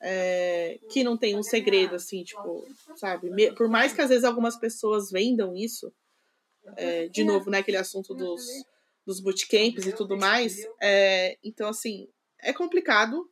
[0.04, 3.30] É, que não tem um segredo, assim, tipo, sabe?
[3.54, 5.94] Por mais que às vezes algumas pessoas vendam isso,
[6.76, 8.44] é, de novo, né, aquele assunto dos,
[9.06, 10.68] dos bootcamps e tudo mais.
[10.82, 12.08] É, então, assim,
[12.40, 13.30] é complicado,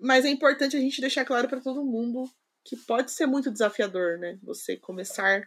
[0.00, 2.28] mas é importante a gente deixar claro para todo mundo
[2.64, 4.38] que pode ser muito desafiador, né?
[4.42, 5.46] Você começar.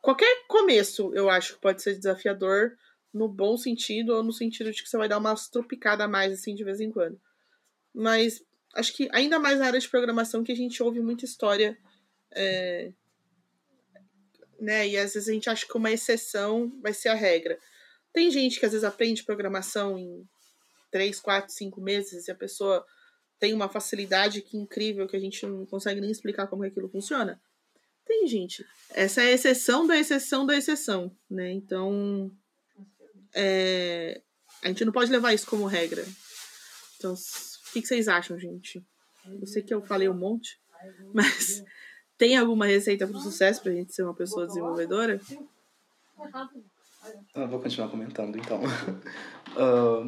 [0.00, 2.76] Qualquer começo, eu acho que pode ser desafiador
[3.12, 6.32] no bom sentido ou no sentido de que você vai dar uma tropicada a mais,
[6.32, 7.20] assim, de vez em quando.
[7.94, 8.42] Mas
[8.74, 11.76] acho que ainda mais na área de programação que a gente ouve muita história
[12.34, 12.92] é,
[14.62, 14.88] né?
[14.88, 17.58] E às vezes a gente acha que uma exceção vai ser a regra.
[18.12, 20.26] Tem gente que às vezes aprende programação em
[20.90, 22.86] três, quatro, cinco meses e a pessoa
[23.40, 26.72] tem uma facilidade que incrível que a gente não consegue nem explicar como é que
[26.72, 27.40] aquilo funciona.
[28.06, 28.64] Tem gente.
[28.90, 31.50] Essa é a exceção da exceção da exceção, né?
[31.50, 32.30] Então,
[33.34, 34.20] é,
[34.62, 36.04] a gente não pode levar isso como regra.
[36.96, 38.84] Então, o que, que vocês acham, gente?
[39.26, 40.60] Eu sei que eu falei um monte,
[41.12, 41.64] mas
[42.16, 45.20] tem alguma receita para o sucesso para a gente ser uma pessoa desenvolvedora?
[47.34, 48.60] Eu vou continuar comentando, então.
[48.62, 50.06] uh,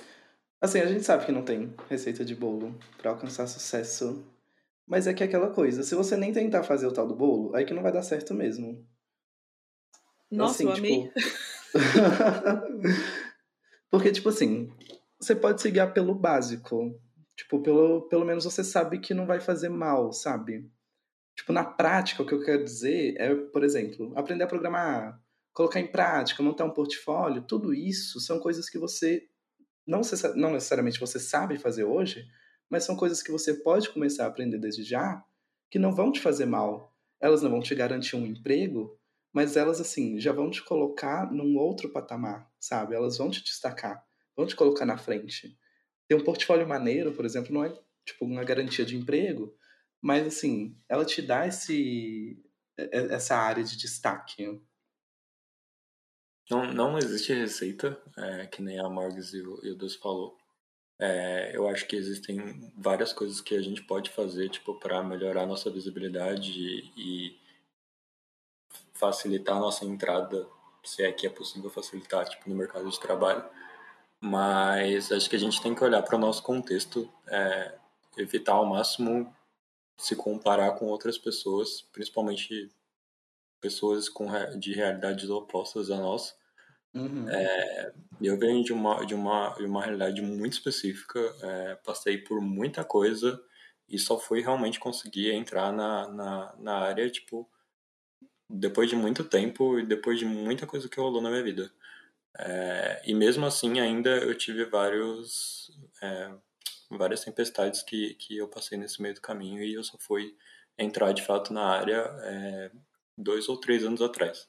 [0.60, 4.24] assim, a gente sabe que não tem receita de bolo para alcançar sucesso.
[4.86, 7.54] Mas é que é aquela coisa, se você nem tentar fazer o tal do bolo,
[7.56, 8.86] aí que não vai dar certo mesmo.
[10.30, 10.86] Nossa, assim, eu tipo...
[10.86, 11.12] amei.
[13.90, 14.70] Porque, tipo assim,
[15.20, 16.98] você pode se guiar pelo básico.
[17.36, 20.70] Tipo, pelo, pelo menos você sabe que não vai fazer mal, sabe?
[21.36, 25.20] Tipo, na prática, o que eu quero dizer é, por exemplo, aprender a programar,
[25.52, 29.28] colocar em prática, montar um portfólio, tudo isso são coisas que você
[29.86, 30.00] não,
[30.34, 32.26] não necessariamente você sabe fazer hoje,
[32.68, 35.22] mas são coisas que você pode começar a aprender desde já,
[35.70, 36.94] que não vão te fazer mal.
[37.20, 38.98] Elas não vão te garantir um emprego,
[39.36, 42.94] mas elas assim já vão te colocar num outro patamar, sabe?
[42.94, 44.02] Elas vão te destacar,
[44.34, 45.54] vão te colocar na frente.
[46.08, 47.68] Ter um portfólio maneiro, por exemplo, não é
[48.02, 49.54] tipo uma garantia de emprego,
[50.00, 52.42] mas, assim, ela te dá esse,
[52.78, 54.58] essa área de destaque.
[56.50, 60.38] Não, não existe receita, é, que nem a Morgs e o, e o Deus falou.
[60.98, 65.44] É, eu acho que existem várias coisas que a gente pode fazer, tipo, para melhorar
[65.44, 67.45] nossa visibilidade e, e
[68.98, 70.46] facilitar a nossa entrada,
[70.84, 73.44] se é que é possível facilitar, tipo, no mercado de trabalho.
[74.20, 77.74] Mas acho que a gente tem que olhar para o nosso contexto, é,
[78.16, 79.34] evitar ao máximo
[79.96, 82.70] se comparar com outras pessoas, principalmente
[83.60, 84.26] pessoas com,
[84.58, 86.34] de realidades opostas à nossa.
[86.94, 87.28] Uhum.
[87.28, 92.40] É, eu venho de uma, de, uma, de uma realidade muito específica, é, passei por
[92.40, 93.42] muita coisa
[93.88, 97.48] e só fui realmente conseguir entrar na, na, na área, tipo,
[98.48, 101.72] depois de muito tempo e depois de muita coisa que rolou na minha vida.
[102.38, 105.70] É, e mesmo assim, ainda eu tive vários,
[106.02, 106.30] é,
[106.90, 110.36] várias tempestades que, que eu passei nesse meio do caminho e eu só fui
[110.78, 112.70] entrar de fato na área é,
[113.16, 114.48] dois ou três anos atrás.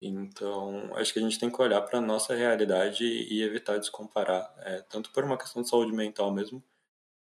[0.00, 4.52] Então, acho que a gente tem que olhar para a nossa realidade e evitar descomparar,
[4.58, 6.62] é, tanto por uma questão de saúde mental mesmo,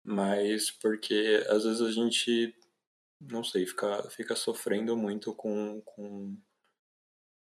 [0.05, 2.55] mas porque às vezes a gente,
[3.21, 6.37] não sei, fica, fica sofrendo muito com, com.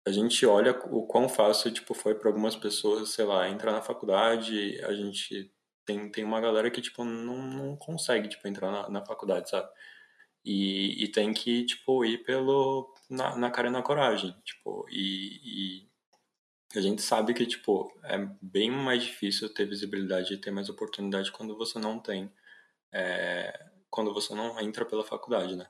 [0.06, 3.82] A gente olha o quão fácil tipo, foi para algumas pessoas, sei lá, entrar na
[3.82, 5.52] faculdade, a gente
[5.86, 9.70] tem, tem uma galera que, tipo, não, não consegue, tipo, entrar na, na faculdade, sabe?
[10.46, 15.84] E, e tem que, tipo, ir pelo, na, na cara e na coragem, tipo, e,
[15.86, 15.90] e
[16.76, 21.32] a gente sabe que, tipo, é bem mais difícil ter visibilidade e ter mais oportunidade
[21.32, 22.32] quando você não tem,
[22.92, 25.68] é, quando você não entra pela faculdade, né?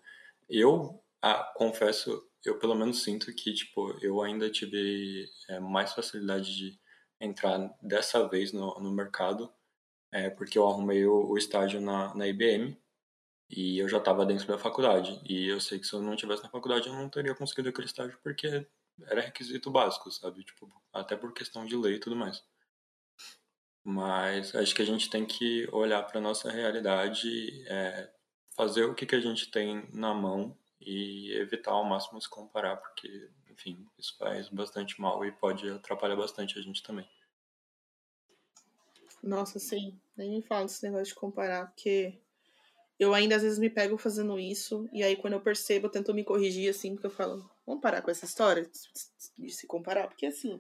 [0.50, 6.56] Eu ah, confesso, eu pelo menos sinto que, tipo, eu ainda tive é, mais facilidade
[6.56, 6.80] de
[7.20, 9.54] entrar dessa vez no, no mercado,
[10.10, 12.78] é, porque eu arrumei o, o estágio na, na IBM
[13.50, 15.22] e eu já estava dentro da faculdade.
[15.26, 17.88] E eu sei que se eu não tivesse na faculdade, eu não teria conseguido aquele
[17.88, 18.66] estágio porque
[19.08, 20.46] era requisito básico, sabe?
[20.46, 22.42] Tipo, até por questão de lei e tudo mais.
[23.84, 28.10] Mas acho que a gente tem que olhar para nossa realidade, é,
[28.56, 32.78] fazer o que, que a gente tem na mão e evitar ao máximo se comparar,
[32.78, 37.08] porque, enfim, isso faz bastante mal e pode atrapalhar bastante a gente também.
[39.22, 39.98] Nossa, sim.
[40.16, 42.20] Nem me fala desse negócio de comparar, porque
[43.00, 46.14] eu ainda às vezes me pego fazendo isso, e aí quando eu percebo, eu tento
[46.14, 48.70] me corrigir assim, porque eu falo, vamos parar com essa história
[49.38, 50.60] de se comparar, porque assim,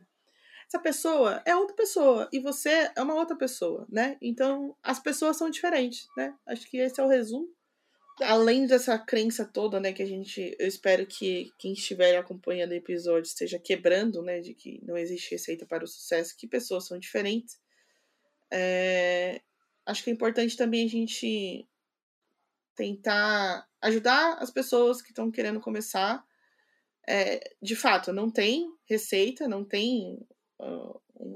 [0.67, 4.17] essa pessoa é outra pessoa e você é uma outra pessoa, né?
[4.21, 6.35] Então as pessoas são diferentes, né?
[6.45, 7.49] Acho que esse é o resumo
[8.21, 12.75] além dessa crença toda, né, que a gente, eu espero que quem estiver acompanhando o
[12.75, 16.99] episódio esteja quebrando, né, de que não existe receita para o sucesso, que pessoas são
[16.99, 17.59] diferentes.
[18.51, 19.41] É,
[19.85, 21.67] acho que é importante também a gente
[22.75, 26.23] tentar ajudar as pessoas que estão querendo começar.
[27.07, 30.25] É, de fato, não tem receita, não tem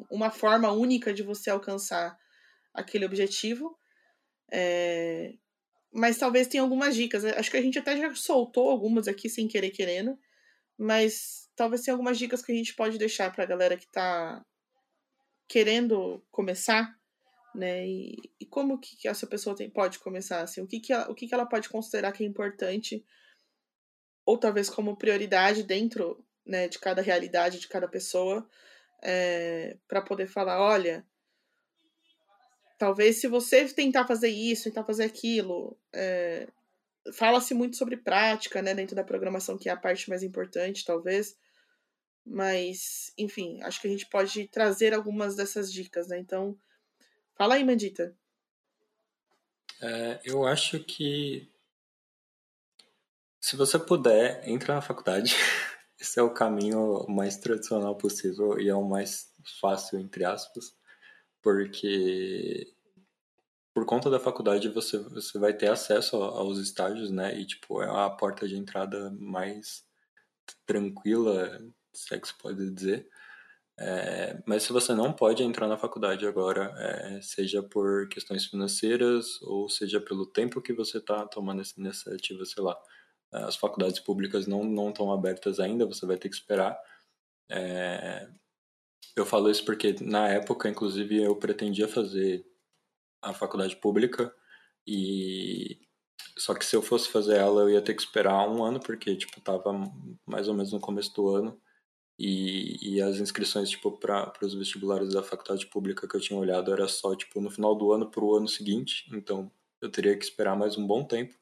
[0.09, 2.17] uma forma única de você alcançar
[2.73, 3.77] aquele objetivo.
[4.51, 5.33] É,
[5.91, 7.25] mas talvez tenha algumas dicas.
[7.25, 10.17] Acho que a gente até já soltou algumas aqui sem querer querendo,
[10.77, 14.45] mas talvez tenha algumas dicas que a gente pode deixar para a galera que está
[15.47, 16.95] querendo começar,
[17.55, 17.87] né?
[17.87, 20.61] E, e como que essa pessoa tem, pode começar assim?
[20.61, 23.03] O que que ela, o que que ela pode considerar que é importante
[24.25, 28.47] ou talvez como prioridade dentro, né, de cada realidade de cada pessoa,
[29.01, 31.05] é, eh, para poder falar, olha,
[32.77, 36.47] Talvez se você tentar fazer isso, tentar fazer aquilo, é,
[37.13, 41.35] fala-se muito sobre prática, né, dentro da programação, que é a parte mais importante, talvez.
[42.23, 46.19] Mas, enfim, acho que a gente pode trazer algumas dessas dicas, né?
[46.19, 46.55] Então,
[47.35, 48.15] fala aí, Mandita.
[49.81, 51.49] É, eu acho que
[53.39, 55.35] se você puder, entra na faculdade.
[55.99, 60.77] Esse é o caminho mais tradicional possível e é o mais fácil, entre aspas
[61.47, 62.73] porque
[63.73, 67.39] por conta da faculdade você, você vai ter acesso aos estágios, né?
[67.39, 69.85] E, tipo, é a porta de entrada mais
[70.65, 71.59] tranquila,
[71.93, 73.07] se é que se pode dizer.
[73.79, 79.41] É, mas se você não pode entrar na faculdade agora, é, seja por questões financeiras
[79.43, 82.77] ou seja pelo tempo que você está tomando essa iniciativa, sei lá,
[83.31, 86.79] as faculdades públicas não estão abertas ainda, você vai ter que esperar.
[87.49, 88.29] É,
[89.15, 92.45] eu falo isso porque na época, inclusive, eu pretendia fazer
[93.21, 94.33] a faculdade pública
[94.85, 95.79] e
[96.37, 99.15] só que se eu fosse fazer ela, eu ia ter que esperar um ano porque
[99.15, 99.73] tipo tava
[100.25, 101.59] mais ou menos no começo do ano
[102.19, 106.71] e, e as inscrições tipo para os vestibulares da faculdade pública que eu tinha olhado
[106.71, 110.23] era só tipo no final do ano para o ano seguinte, então eu teria que
[110.23, 111.35] esperar mais um bom tempo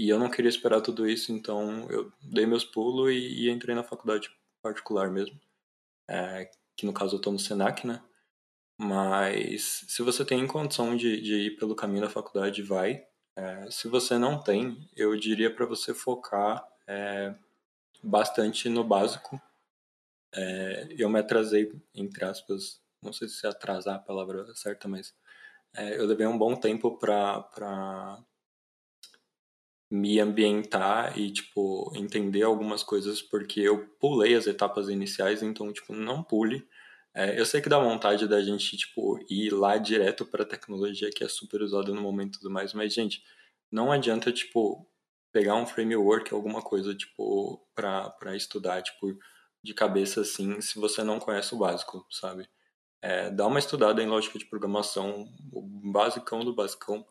[0.00, 3.74] e eu não queria esperar tudo isso, então eu dei meus pulos e, e entrei
[3.74, 4.30] na faculdade
[4.62, 5.38] particular mesmo.
[6.08, 8.02] É, que no caso eu estou no Senac, né?
[8.78, 13.06] Mas se você tem condição de, de ir pelo caminho da faculdade, vai.
[13.36, 17.34] É, se você não tem, eu diria para você focar é,
[18.02, 19.38] bastante no básico.
[20.34, 25.14] É, eu me atrasei, entre aspas, não sei se atrasar a palavra certa, mas
[25.76, 28.18] é, eu levei um bom tempo para
[29.90, 35.92] me ambientar e, tipo, entender algumas coisas, porque eu pulei as etapas iniciais, então, tipo,
[35.92, 36.66] não pule.
[37.14, 41.10] É, eu sei que dá vontade da gente, tipo, ir lá direto para a tecnologia
[41.10, 43.22] que é super usada no momento e tudo mais, mas, gente,
[43.70, 44.86] não adianta, tipo,
[45.32, 49.16] pegar um framework, alguma coisa, tipo, para estudar, tipo,
[49.62, 52.48] de cabeça, assim, se você não conhece o básico, sabe?
[53.02, 57.04] É, dá uma estudada em lógica de programação, o basicão do basicão,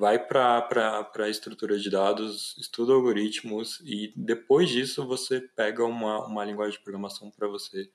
[0.00, 6.42] vai para a estrutura de dados, estuda algoritmos e depois disso você pega uma, uma
[6.42, 7.92] linguagem de programação para você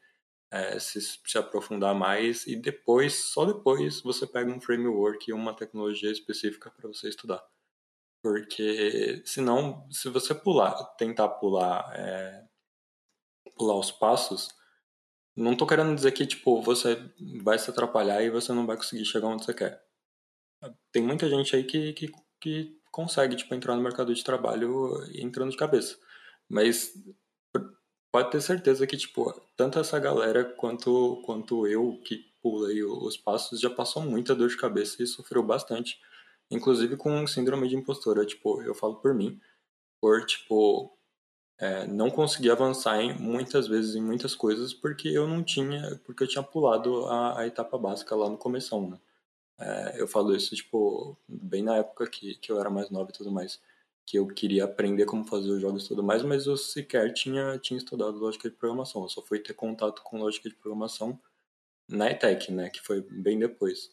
[0.51, 5.55] é, se, se aprofundar mais e depois, só depois, você pega um framework e uma
[5.55, 7.43] tecnologia específica para você estudar.
[8.21, 12.45] Porque senão, se você pular, tentar pular, é,
[13.57, 14.49] pular os passos,
[15.35, 17.03] não estou querendo dizer que tipo você
[17.41, 19.84] vai se atrapalhar e você não vai conseguir chegar onde você quer
[20.91, 25.51] tem muita gente aí que, que, que consegue tipo, entrar no mercado de trabalho entrando
[25.51, 25.97] de cabeça.
[26.49, 26.93] Mas
[28.11, 33.59] pode ter certeza que tipo, tanto essa galera quanto, quanto eu que pulei os passos
[33.59, 35.99] já passou muita dor de cabeça e sofreu bastante.
[36.51, 38.25] inclusive com síndrome de impostora.
[38.25, 39.39] Tipo, eu falo por mim,
[40.01, 40.97] por, tipo,
[41.59, 46.23] é, não conseguir avançar em, muitas vezes em muitas coisas porque eu não tinha, porque
[46.23, 48.99] eu tinha pulado a, a etapa básica lá no começo, né?
[49.59, 53.13] É, eu falo isso, tipo, bem na época que, que eu era mais nova e
[53.13, 53.59] tudo mais
[54.05, 57.57] que eu queria aprender como fazer os jogos e tudo mais, mas eu sequer tinha,
[57.57, 59.01] tinha estudado lógica de programação.
[59.01, 61.19] Eu só fui ter contato com lógica de programação
[61.89, 63.91] na ETEC, né, que foi bem depois.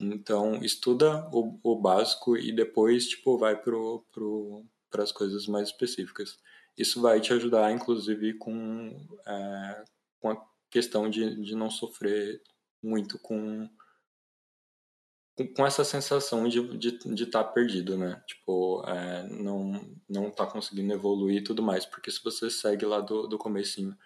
[0.00, 4.64] Então, estuda o, o básico e depois, tipo, vai pro, pro,
[4.98, 6.36] as coisas mais específicas.
[6.76, 9.84] Isso vai te ajudar, inclusive, com, é,
[10.20, 12.42] com a questão de, de não sofrer
[12.82, 13.18] muito
[15.36, 18.22] com com essa sensação de estar de, de tá perdido, né?
[18.26, 21.84] Tipo, é, não, não tá conseguindo evoluir e tudo mais.
[21.84, 23.96] Porque se você segue lá do, do comecinho,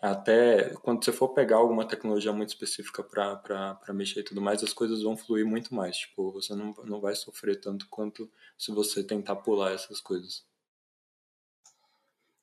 [0.00, 4.72] até quando você for pegar alguma tecnologia muito específica para mexer e tudo mais, as
[4.72, 5.96] coisas vão fluir muito mais.
[5.96, 10.44] Tipo, você não, não vai sofrer tanto quanto se você tentar pular essas coisas.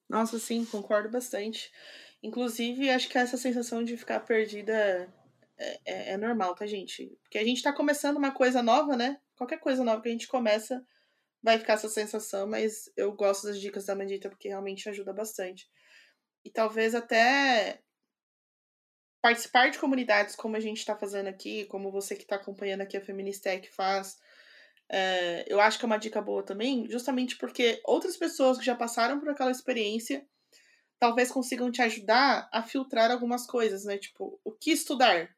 [0.09, 1.71] Nossa, sim, concordo bastante.
[2.23, 5.07] Inclusive, acho que essa sensação de ficar perdida
[5.61, 7.15] é, é, é, normal, tá, gente?
[7.21, 9.19] Porque a gente tá começando uma coisa nova, né?
[9.35, 10.83] Qualquer coisa nova que a gente começa
[11.41, 15.69] vai ficar essa sensação, mas eu gosto das dicas da Mandita porque realmente ajuda bastante.
[16.43, 17.79] E talvez até
[19.21, 22.97] participar de comunidades como a gente está fazendo aqui, como você que está acompanhando aqui
[22.97, 24.17] a Feministec faz,
[24.89, 28.75] é, eu acho que é uma dica boa também, justamente porque outras pessoas que já
[28.75, 30.25] passaram por aquela experiência
[30.99, 33.97] talvez consigam te ajudar a filtrar algumas coisas, né?
[33.97, 35.35] Tipo, o que estudar?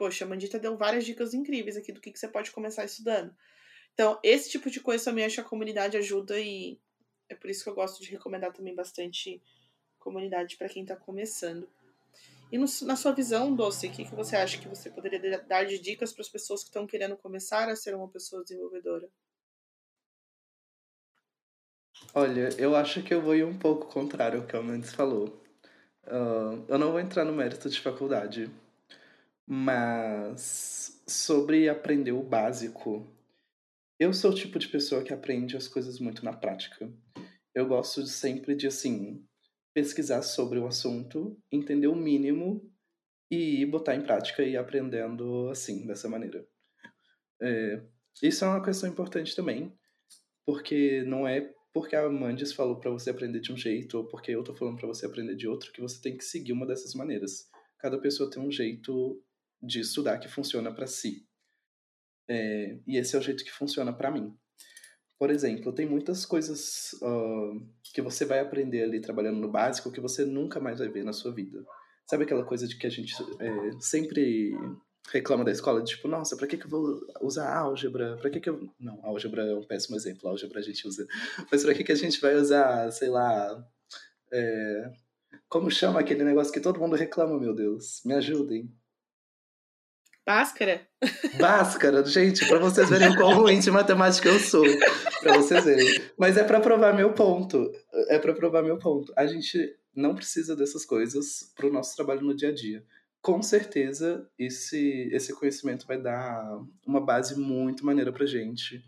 [0.00, 3.36] Poxa, a Mandita deu várias dicas incríveis aqui do que, que você pode começar estudando.
[3.92, 6.80] Então, esse tipo de coisa também acho que a comunidade ajuda e
[7.28, 9.42] é por isso que eu gosto de recomendar também bastante
[9.98, 11.68] comunidade para quem está começando.
[12.50, 15.64] E no, na sua visão, Doce, o que, que você acha que você poderia dar
[15.64, 19.06] de dicas para as pessoas que estão querendo começar a ser uma pessoa desenvolvedora?
[22.14, 25.38] Olha, eu acho que eu vou ir um pouco contrário ao que a Mendes falou.
[26.06, 28.50] Uh, eu não vou entrar no mérito de faculdade,
[29.52, 33.04] mas sobre aprender o básico,
[33.98, 36.88] eu sou o tipo de pessoa que aprende as coisas muito na prática.
[37.52, 39.26] Eu gosto sempre de assim
[39.74, 42.62] pesquisar sobre o assunto, entender o mínimo
[43.28, 46.46] e botar em prática e ir aprendendo assim, dessa maneira.
[47.42, 47.82] É,
[48.22, 49.76] isso é uma questão importante também,
[50.46, 54.30] porque não é porque a Mandis falou para você aprender de um jeito ou porque
[54.30, 56.94] eu tô falando para você aprender de outro que você tem que seguir uma dessas
[56.94, 57.48] maneiras.
[57.80, 59.20] Cada pessoa tem um jeito
[59.62, 61.26] de estudar que funciona para si.
[62.28, 64.36] É, e esse é o jeito que funciona para mim.
[65.18, 67.60] Por exemplo, tem muitas coisas uh,
[67.92, 71.12] que você vai aprender ali trabalhando no básico que você nunca mais vai ver na
[71.12, 71.62] sua vida.
[72.08, 74.52] Sabe aquela coisa de que a gente é, sempre
[75.12, 78.16] reclama da escola, tipo, nossa, pra que, que eu vou usar álgebra?
[78.16, 78.68] Pra que, que eu.
[78.78, 81.06] Não, álgebra é um péssimo exemplo, álgebra a gente usa.
[81.50, 83.64] Mas pra que, que a gente vai usar, sei lá.
[84.32, 84.92] É...
[85.48, 88.00] Como chama aquele negócio que todo mundo reclama, meu Deus?
[88.04, 88.72] Me ajudem.
[90.30, 90.86] Báscara?
[91.40, 94.64] Báscara, gente, para vocês verem o quão ruim de matemática eu sou.
[95.20, 96.00] Pra vocês verem.
[96.16, 97.68] Mas é para provar meu ponto.
[98.08, 99.12] É para provar meu ponto.
[99.16, 102.84] A gente não precisa dessas coisas pro nosso trabalho no dia a dia.
[103.20, 108.80] Com certeza, esse, esse conhecimento vai dar uma base muito maneira pra gente.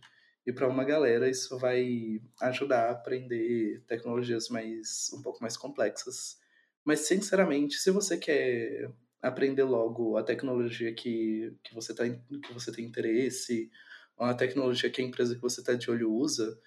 [0.47, 6.37] E para uma galera, isso vai ajudar a aprender tecnologias mais um pouco mais complexas.
[6.85, 8.93] Mas, sinceramente, se você quer
[9.23, 13.71] aprender logo a tecnologia que, que, você, tá, que você tem interesse,
[14.19, 16.59] a tecnologia que a empresa que você está de olho usa,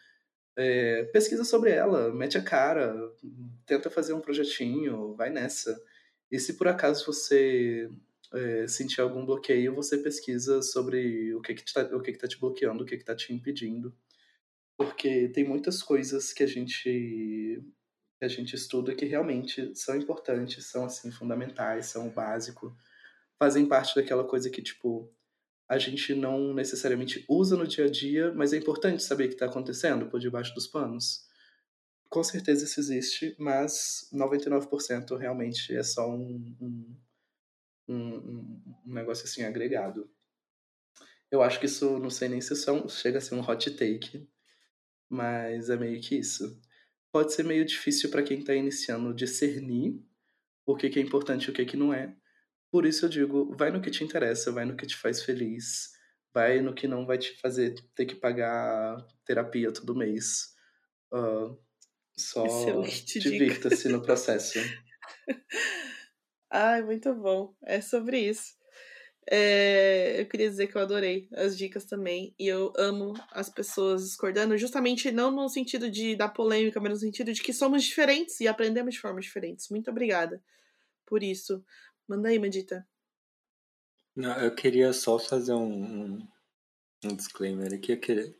[0.57, 2.95] é, pesquisa sobre ela, mete a cara,
[3.65, 5.77] tenta fazer um projetinho, vai nessa.
[6.31, 7.89] E se por acaso você
[8.33, 12.39] é, sentir algum bloqueio, você pesquisa sobre o que está o que que tá te
[12.39, 13.93] bloqueando, o que está te impedindo.
[14.77, 17.61] Porque tem muitas coisas que a gente
[18.25, 22.75] que a gente estuda que realmente são importantes, são assim fundamentais, são o básico,
[23.37, 25.11] fazem parte daquela coisa que tipo
[25.67, 29.33] a gente não necessariamente usa no dia a dia, mas é importante saber o que
[29.33, 31.27] está acontecendo por debaixo dos panos.
[32.07, 36.95] Com certeza isso existe, mas 99% realmente é só um, um,
[37.87, 40.07] um, um negócio assim agregado.
[41.31, 44.29] Eu acho que isso, não sei nem se isso chega a ser um hot take,
[45.09, 46.61] mas é meio que isso
[47.15, 50.03] pode ser meio difícil para quem está iniciando discernir
[50.65, 52.13] o que, que é importante e o que, que não é.
[52.69, 55.93] Por isso eu digo, vai no que te interessa, vai no que te faz feliz,
[56.33, 60.57] vai no que não vai te fazer ter que pagar terapia todo mês.
[61.09, 61.57] Uh,
[62.17, 62.43] só
[63.05, 64.59] divirta-se no processo.
[66.51, 67.55] Ai, muito bom.
[67.63, 68.55] É sobre isso.
[69.29, 72.33] É, eu queria dizer que eu adorei as dicas também.
[72.39, 76.97] E eu amo as pessoas discordando, justamente não no sentido de dar polêmica, mas no
[76.97, 79.69] sentido de que somos diferentes e aprendemos de formas diferentes.
[79.69, 80.41] Muito obrigada
[81.05, 81.63] por isso.
[82.07, 82.87] Manda aí, Medita.
[84.15, 86.27] Não, eu queria só fazer um, um,
[87.05, 87.93] um disclaimer aqui.
[87.93, 88.35] Eu queria...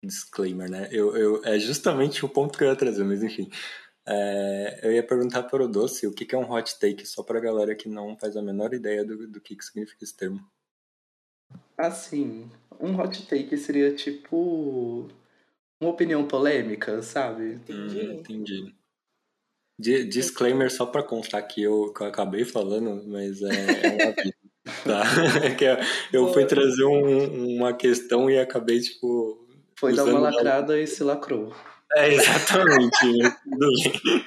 [0.00, 0.88] Disclaimer, né?
[0.92, 3.50] Eu, eu, é justamente o ponto que eu ia trazer, mas enfim.
[4.10, 7.22] É, eu ia perguntar para o Doce o que, que é um hot take, só
[7.22, 10.16] para a galera que não faz a menor ideia do, do que, que significa esse
[10.16, 10.40] termo.
[11.76, 12.50] Assim,
[12.80, 15.08] um hot take seria tipo
[15.78, 17.54] uma opinião polêmica, sabe?
[17.54, 18.00] Entendi.
[18.00, 18.74] Hum, entendi.
[19.78, 24.38] disclaimer só para constar que eu, que eu acabei falando, mas é, é uma vida.
[24.84, 25.02] tá?
[25.44, 25.66] É que
[26.16, 29.46] eu fui trazer um, uma questão e acabei, tipo.
[29.78, 31.54] Foi dar uma lacrada e se lacrou.
[31.96, 33.06] É, exatamente.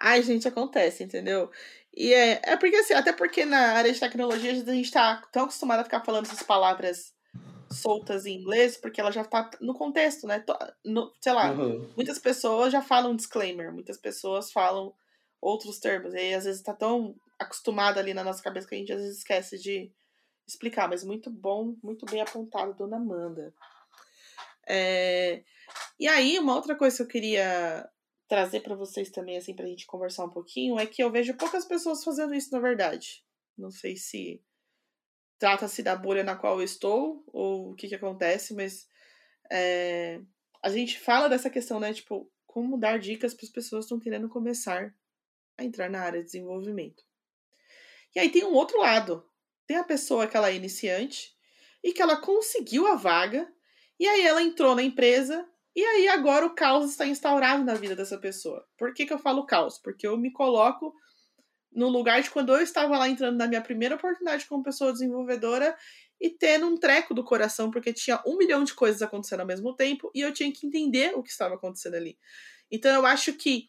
[0.00, 1.50] Ai, gente, acontece, entendeu?
[1.94, 5.44] E é, é porque assim, até porque na área de tecnologia a gente tá tão
[5.44, 7.12] acostumado a ficar falando essas palavras
[7.70, 10.44] soltas em inglês, porque ela já tá no contexto, né?
[10.84, 11.90] No, sei lá, uhum.
[11.96, 14.94] muitas pessoas já falam disclaimer, muitas pessoas falam
[15.40, 18.78] outros termos, e aí às vezes tá tão acostumada ali na nossa cabeça que a
[18.78, 19.90] gente às vezes esquece de
[20.46, 23.52] explicar, mas muito bom, muito bem apontado, dona Amanda.
[24.68, 25.42] É,
[25.98, 27.88] e aí, uma outra coisa que eu queria
[28.28, 31.64] trazer para vocês também, assim, pra gente conversar um pouquinho, é que eu vejo poucas
[31.64, 33.24] pessoas fazendo isso, na verdade.
[33.56, 34.42] Não sei se
[35.38, 38.86] trata-se da bolha na qual eu estou, ou o que que acontece, mas
[39.50, 40.20] é,
[40.62, 44.00] a gente fala dessa questão, né, tipo, como dar dicas para as pessoas que estão
[44.00, 44.94] querendo começar
[45.56, 47.04] a entrar na área de desenvolvimento.
[48.14, 49.24] E aí tem um outro lado.
[49.66, 51.36] Tem a pessoa que ela é iniciante
[51.82, 53.52] e que ela conseguiu a vaga,
[53.98, 57.94] e aí ela entrou na empresa e aí agora o caos está instaurado na vida
[57.94, 58.66] dessa pessoa.
[58.76, 59.78] Por que, que eu falo caos?
[59.78, 60.94] Porque eu me coloco
[61.72, 65.76] no lugar de quando eu estava lá entrando na minha primeira oportunidade como pessoa desenvolvedora
[66.20, 69.74] e tendo um treco do coração, porque tinha um milhão de coisas acontecendo ao mesmo
[69.74, 72.18] tempo e eu tinha que entender o que estava acontecendo ali.
[72.70, 73.68] Então eu acho que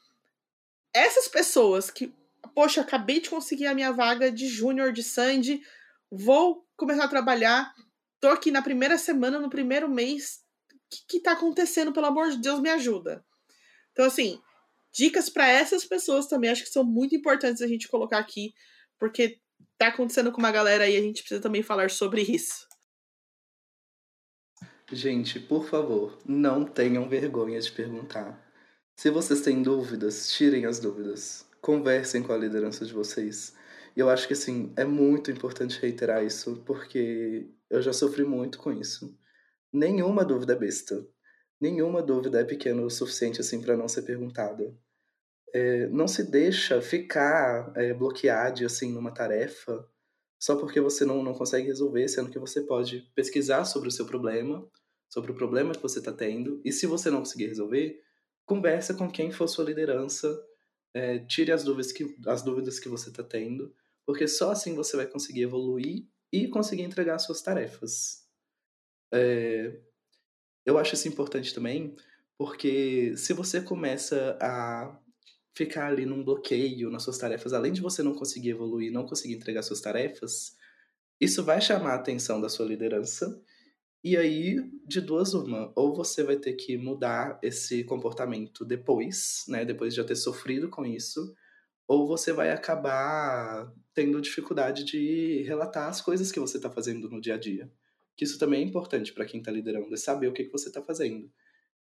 [0.94, 2.14] essas pessoas que,
[2.56, 5.62] poxa, acabei de conseguir a minha vaga de júnior de Sandy,
[6.12, 7.74] vou começar a trabalhar,
[8.20, 10.40] tô aqui na primeira semana, no primeiro mês,
[10.90, 13.24] que, que tá acontecendo, pelo amor de Deus, me ajuda.
[13.92, 14.42] Então, assim,
[14.94, 18.54] dicas para essas pessoas também acho que são muito importantes a gente colocar aqui,
[18.98, 19.40] porque
[19.78, 22.68] tá acontecendo com uma galera aí, a gente precisa também falar sobre isso.
[24.92, 28.44] Gente, por favor, não tenham vergonha de perguntar.
[28.98, 31.46] Se vocês têm dúvidas, tirem as dúvidas.
[31.62, 33.54] Conversem com a liderança de vocês.
[33.96, 38.58] E eu acho que, assim, é muito importante reiterar isso, porque eu já sofri muito
[38.58, 39.18] com isso
[39.72, 41.06] nenhuma dúvida é besta.
[41.60, 44.76] Nenhuma dúvida é pequena o suficiente assim para não ser perguntada.
[45.54, 49.88] É, não se deixa ficar é, bloqueado assim numa tarefa
[50.40, 54.06] só porque você não, não consegue resolver, sendo que você pode pesquisar sobre o seu
[54.06, 54.66] problema,
[55.10, 58.02] sobre o problema que você está tendo, e se você não conseguir resolver,
[58.46, 60.42] conversa com quem for sua liderança,
[60.94, 64.96] é, tire as dúvidas que, as dúvidas que você está tendo, porque só assim você
[64.96, 68.26] vai conseguir evoluir e conseguir entregar suas tarefas.
[69.12, 69.80] É,
[70.66, 71.96] eu acho isso importante também,
[72.38, 74.98] porque se você começa a
[75.56, 79.34] ficar ali num bloqueio nas suas tarefas, além de você não conseguir evoluir, não conseguir
[79.34, 80.56] entregar suas tarefas,
[81.20, 83.42] isso vai chamar a atenção da sua liderança.
[84.02, 84.56] E aí,
[84.88, 89.98] de duas uma, ou você vai ter que mudar esse comportamento depois, né, depois de
[89.98, 91.36] já ter sofrido com isso,
[91.90, 97.20] ou você vai acabar tendo dificuldade de relatar as coisas que você está fazendo no
[97.20, 97.70] dia a dia
[98.20, 100.68] que isso também é importante para quem está liderando, é saber o que, que você
[100.68, 101.32] está fazendo.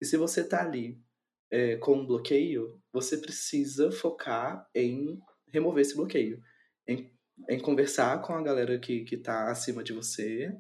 [0.01, 1.01] E se você está ali
[1.49, 6.43] é, com um bloqueio, você precisa focar em remover esse bloqueio,
[6.89, 7.17] em,
[7.49, 10.53] em conversar com a galera que está acima de você,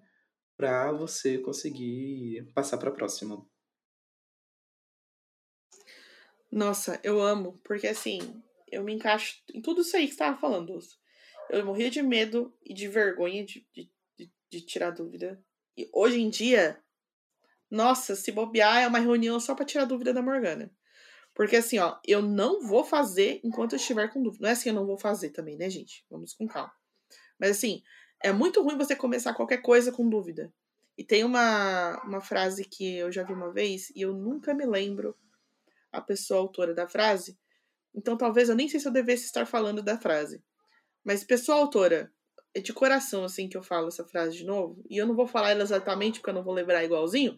[0.57, 3.45] para você conseguir passar para a próxima.
[6.53, 8.21] Nossa, eu amo, porque assim,
[8.75, 10.79] eu me encaixo em tudo isso aí que você estava falando.
[11.51, 15.43] Eu morria de medo e de vergonha de, de, de, de tirar dúvida
[15.77, 16.81] e hoje em dia,
[17.71, 20.71] nossa, se bobear é uma reunião só para tirar dúvida da Morgana.
[21.35, 24.43] Porque assim, ó, eu não vou fazer enquanto eu estiver com dúvida.
[24.43, 26.05] Não é assim, eu não vou fazer também, né, gente?
[26.09, 26.73] Vamos com calma.
[27.39, 27.83] Mas assim,
[28.23, 30.53] é muito ruim você começar qualquer coisa com dúvida.
[30.97, 34.65] E tem uma, uma frase que eu já vi uma vez e eu nunca me
[34.65, 35.17] lembro
[35.91, 37.37] a pessoa autora da frase.
[37.95, 40.43] Então talvez eu nem sei se eu devesse estar falando da frase.
[41.05, 42.11] Mas pessoa autora,
[42.55, 44.83] é de coração, assim, que eu falo essa frase de novo.
[44.89, 47.37] E eu não vou falar ela exatamente, porque eu não vou lembrar igualzinho.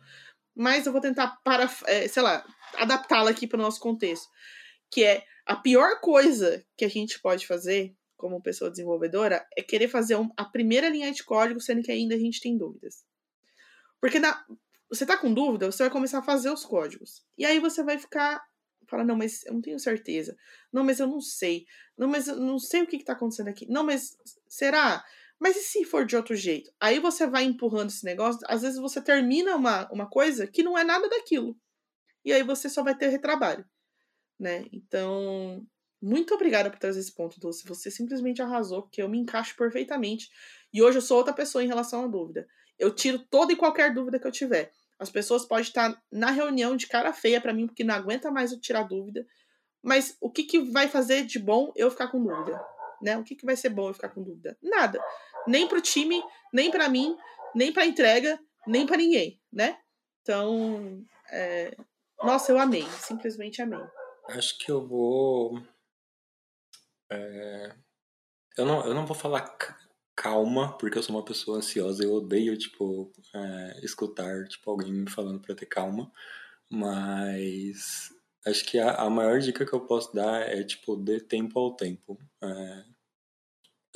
[0.55, 2.45] Mas eu vou tentar, para, é, sei lá,
[2.75, 4.29] adaptá-la aqui para o nosso contexto.
[4.91, 9.89] Que é a pior coisa que a gente pode fazer como pessoa desenvolvedora é querer
[9.89, 13.05] fazer um, a primeira linha de código, sendo que ainda a gente tem dúvidas.
[14.01, 14.45] Porque na,
[14.89, 17.25] você tá com dúvida, você vai começar a fazer os códigos.
[17.37, 18.43] E aí você vai ficar.
[18.89, 20.37] Fala, não, mas eu não tenho certeza.
[20.73, 21.67] Não, mas eu não sei.
[21.97, 23.67] Não, mas eu não sei o que, que tá acontecendo aqui.
[23.69, 24.17] Não, mas
[24.49, 25.05] será?
[25.39, 26.73] Mas e se for de outro jeito?
[26.81, 28.41] Aí você vai empurrando esse negócio.
[28.47, 31.57] Às vezes você termina uma, uma coisa que não é nada daquilo.
[32.25, 33.65] E aí você só vai ter retrabalho.
[34.39, 34.67] Né?
[34.73, 35.67] Então,
[36.01, 37.67] muito obrigada por trazer esse ponto, Dulce.
[37.67, 40.31] Você simplesmente arrasou, porque eu me encaixo perfeitamente.
[40.73, 42.47] E hoje eu sou outra pessoa em relação à dúvida.
[42.79, 44.73] Eu tiro toda e qualquer dúvida que eu tiver.
[44.99, 48.53] As pessoas podem estar na reunião de cara feia para mim, porque não aguenta mais
[48.53, 49.27] eu tirar dúvida.
[49.83, 52.61] Mas o que, que vai fazer de bom eu ficar com dúvida?
[53.01, 53.17] Né?
[53.17, 54.57] O que, que vai ser bom eu ficar com dúvida?
[54.63, 54.99] Nada.
[55.47, 56.23] Nem pro time,
[56.53, 57.17] nem para mim,
[57.55, 59.79] nem pra entrega, nem para ninguém, né?
[60.23, 61.77] Então, é...
[62.23, 62.85] nossa, eu amei.
[63.01, 63.85] Simplesmente amei.
[64.31, 65.63] Acho que eu vou
[67.11, 67.75] é...
[68.57, 69.57] Eu, não, eu não vou falar
[70.17, 75.11] calma, porque eu sou uma pessoa ansiosa, eu odeio, tipo, é, escutar, tipo, alguém me
[75.11, 76.11] falando para ter calma,
[76.71, 78.11] mas
[78.47, 81.77] acho que a, a, maior dica que eu posso dar é, tipo, dê tempo ao
[81.77, 82.19] tempo.
[82.43, 82.85] É,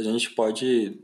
[0.00, 1.02] a gente pode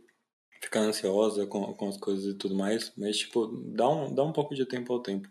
[0.60, 4.32] ficar ansiosa com, com as coisas e tudo mais, mas, tipo, dá um, dá um
[4.32, 5.28] pouco de tempo ao tempo.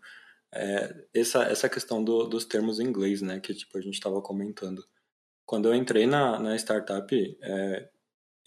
[0.53, 4.21] É, essa, essa questão do, dos termos em inglês, né, que, tipo, a gente estava
[4.21, 4.85] comentando
[5.45, 7.89] quando eu entrei na, na startup, é,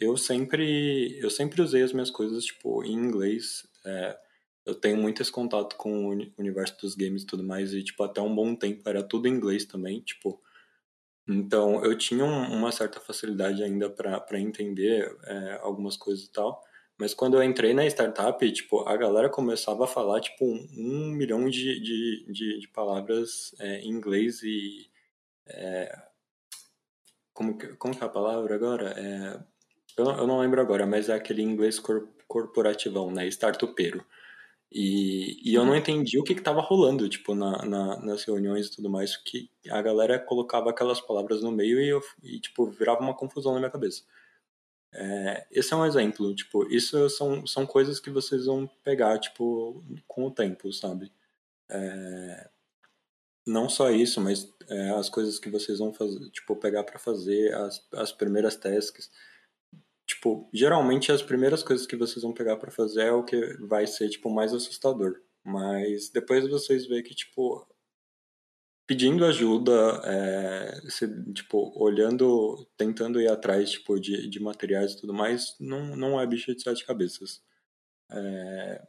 [0.00, 3.66] eu sempre eu sempre usei as minhas coisas tipo em inglês.
[3.84, 4.18] É,
[4.66, 8.02] eu tenho muito esse contato com o universo dos games e tudo mais e tipo
[8.02, 10.40] até um bom tempo era tudo em inglês também, tipo.
[11.28, 16.62] Então eu tinha um, uma certa facilidade ainda para entender é, algumas coisas e tal.
[16.98, 21.48] Mas quando eu entrei na startup, tipo, a galera começava a falar, tipo, um, milhão
[21.48, 24.90] de, de, de, de palavras é, em inglês e
[25.46, 26.08] é,
[27.32, 28.90] como que, como que é a palavra agora?
[28.98, 29.40] É,
[30.00, 33.26] eu, eu não lembro agora, mas é aquele inglês cor, corporativão, né?
[33.28, 34.04] Startupeiro.
[34.70, 35.78] E, e eu não uhum.
[35.78, 39.80] entendi o que estava rolando, tipo, na, na, nas reuniões e tudo mais, que a
[39.80, 43.70] galera colocava aquelas palavras no meio e, eu, e tipo, virava uma confusão na minha
[43.70, 44.02] cabeça.
[44.92, 49.84] É, esse é um exemplo, tipo, isso são, são coisas que vocês vão pegar, tipo,
[50.06, 51.12] com o tempo, sabe?
[51.70, 52.50] É,
[53.46, 57.54] não só isso, mas é, as coisas que vocês vão fazer, tipo, pegar para fazer,
[57.54, 59.10] as, as primeiras tasks.
[60.18, 63.86] Tipo, geralmente as primeiras coisas que vocês vão pegar para fazer é o que vai
[63.86, 65.20] ser, tipo, mais assustador.
[65.44, 67.64] Mas depois vocês veem que, tipo,
[68.84, 75.14] pedindo ajuda, é, se, tipo, olhando, tentando ir atrás, tipo, de, de materiais e tudo
[75.14, 77.40] mais, não, não é bicho de sete cabeças.
[78.10, 78.82] É,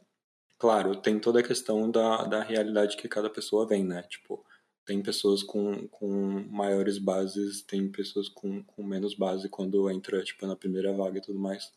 [0.58, 4.02] claro, tem toda a questão da, da realidade que cada pessoa vem, né?
[4.02, 4.44] Tipo,
[4.90, 6.08] tem pessoas com, com
[6.50, 11.20] maiores bases, tem pessoas com, com menos base quando entra, tipo, na primeira vaga e
[11.20, 11.72] tudo mais.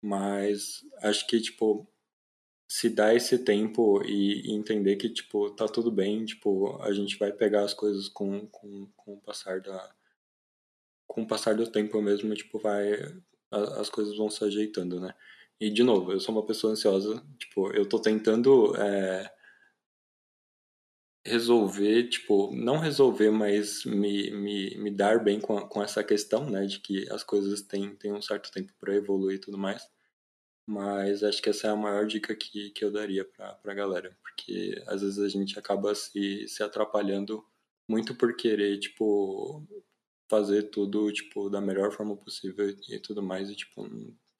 [0.00, 1.84] Mas acho que, tipo,
[2.68, 7.18] se dá esse tempo e, e, entender que, tipo, tá tudo bem, tipo, a gente
[7.18, 9.92] vai pegar as coisas com, com, com o passar da...
[11.08, 12.92] Com o passar do tempo mesmo, tipo, vai...
[13.50, 15.12] As coisas vão se ajeitando, né?
[15.60, 18.76] E, de novo, eu sou uma pessoa ansiosa, tipo, eu tô tentando...
[18.76, 19.34] É,
[21.26, 26.48] resolver, tipo, não resolver, mas me, me, me dar bem com, a, com essa questão,
[26.50, 29.88] né, de que as coisas têm, têm um certo tempo para evoluir e tudo mais.
[30.66, 34.16] Mas acho que essa é a maior dica que, que eu daria para a galera,
[34.22, 37.44] porque às vezes a gente acaba se, se atrapalhando
[37.88, 39.66] muito por querer, tipo,
[40.28, 43.86] fazer tudo, tipo, da melhor forma possível e, e tudo mais, e, tipo,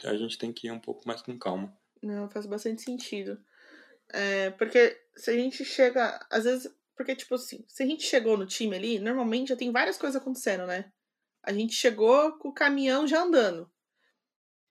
[0.02, 1.76] a gente tem que ir um pouco mais com calma.
[2.02, 3.38] Não, faz bastante sentido.
[4.14, 6.24] É, porque se a gente chega.
[6.30, 6.72] Às vezes.
[6.96, 10.20] Porque, tipo assim, se a gente chegou no time ali, normalmente já tem várias coisas
[10.20, 10.92] acontecendo, né?
[11.42, 13.68] A gente chegou com o caminhão já andando.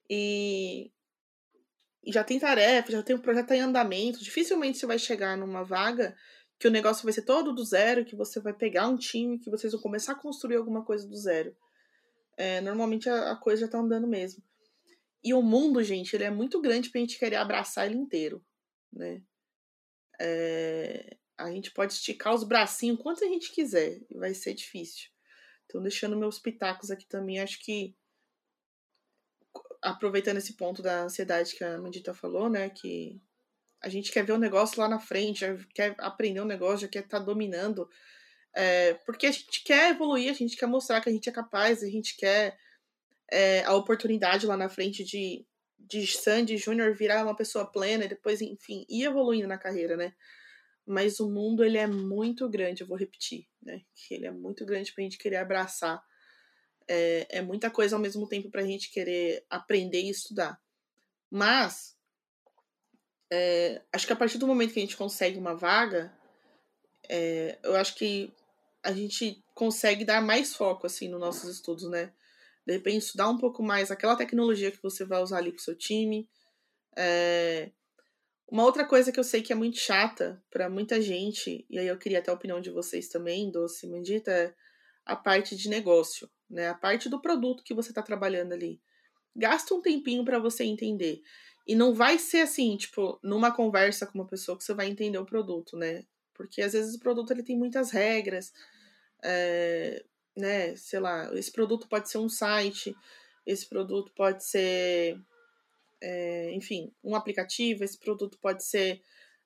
[0.10, 0.90] E,
[2.02, 4.24] e já tem tarefa, já tem um projeto em andamento.
[4.24, 6.16] Dificilmente você vai chegar numa vaga
[6.58, 9.50] que o negócio vai ser todo do zero, que você vai pegar um time, que
[9.50, 11.54] vocês vão começar a construir alguma coisa do zero.
[12.38, 14.42] É, normalmente a, a, coisa já tá andando mesmo.
[15.22, 18.42] E o mundo, gente, ele é muito grande pra gente querer abraçar ele inteiro,
[18.92, 19.22] né?
[20.20, 25.10] É, a gente pode esticar os bracinhos quanto a gente quiser, e vai ser difícil.
[25.66, 27.96] Então, deixando meus pitacos aqui também, acho que
[29.82, 33.22] aproveitando esse ponto da ansiedade que a Mandita falou, né, que
[33.82, 36.80] a gente quer ver o negócio lá na frente, já quer aprender o um negócio,
[36.80, 37.90] já quer estar tá dominando,
[38.54, 41.84] é, porque a gente quer evoluir, a gente quer mostrar que a gente é capaz,
[41.84, 42.58] a gente quer
[43.30, 45.46] é, a oportunidade lá na frente de
[45.88, 50.14] de Sandy Júnior virar uma pessoa plena e depois, enfim, ir evoluindo na carreira, né?
[50.86, 53.82] Mas o mundo, ele é muito grande, eu vou repetir, né?
[53.96, 56.04] Que ele é muito grande pra gente querer abraçar.
[56.88, 60.60] É, é muita coisa ao mesmo tempo para a gente querer aprender e estudar.
[61.30, 61.96] Mas,
[63.32, 66.14] é, acho que a partir do momento que a gente consegue uma vaga,
[67.10, 68.34] é, eu acho que
[68.82, 72.12] a gente consegue dar mais foco assim nos nossos estudos, né?
[72.66, 75.62] De repente, estudar um pouco mais aquela tecnologia que você vai usar ali com o
[75.62, 76.28] seu time.
[76.96, 77.72] É...
[78.48, 81.88] Uma outra coisa que eu sei que é muito chata para muita gente, e aí
[81.88, 84.54] eu queria até a opinião de vocês também, Doce Mandita, é
[85.06, 86.70] a parte de negócio, né?
[86.70, 88.80] A parte do produto que você está trabalhando ali.
[89.36, 91.22] Gasta um tempinho para você entender.
[91.66, 95.18] E não vai ser assim, tipo, numa conversa com uma pessoa que você vai entender
[95.18, 96.06] o produto, né?
[96.34, 98.54] Porque às vezes o produto ele tem muitas regras,
[99.24, 100.04] é,
[100.36, 100.76] né?
[100.76, 102.96] Sei lá, esse produto pode ser um site,
[103.46, 105.20] esse produto pode ser,
[106.02, 109.02] é, enfim, um aplicativo, esse produto pode ser.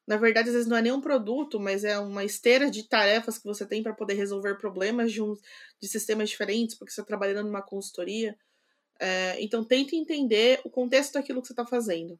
[0.05, 3.37] Na verdade, às vezes não é nem um produto, mas é uma esteira de tarefas
[3.37, 5.35] que você tem para poder resolver problemas de, um,
[5.81, 8.37] de sistemas diferentes, porque você está trabalhando numa consultoria.
[8.99, 12.17] É, então, tente entender o contexto daquilo que você está fazendo.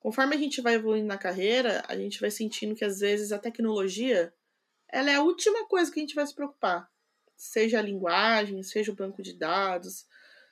[0.00, 3.38] Conforme a gente vai evoluindo na carreira, a gente vai sentindo que às vezes a
[3.38, 4.34] tecnologia
[4.92, 6.90] ela é a última coisa que a gente vai se preocupar.
[7.36, 10.06] Seja a linguagem, seja o banco de dados,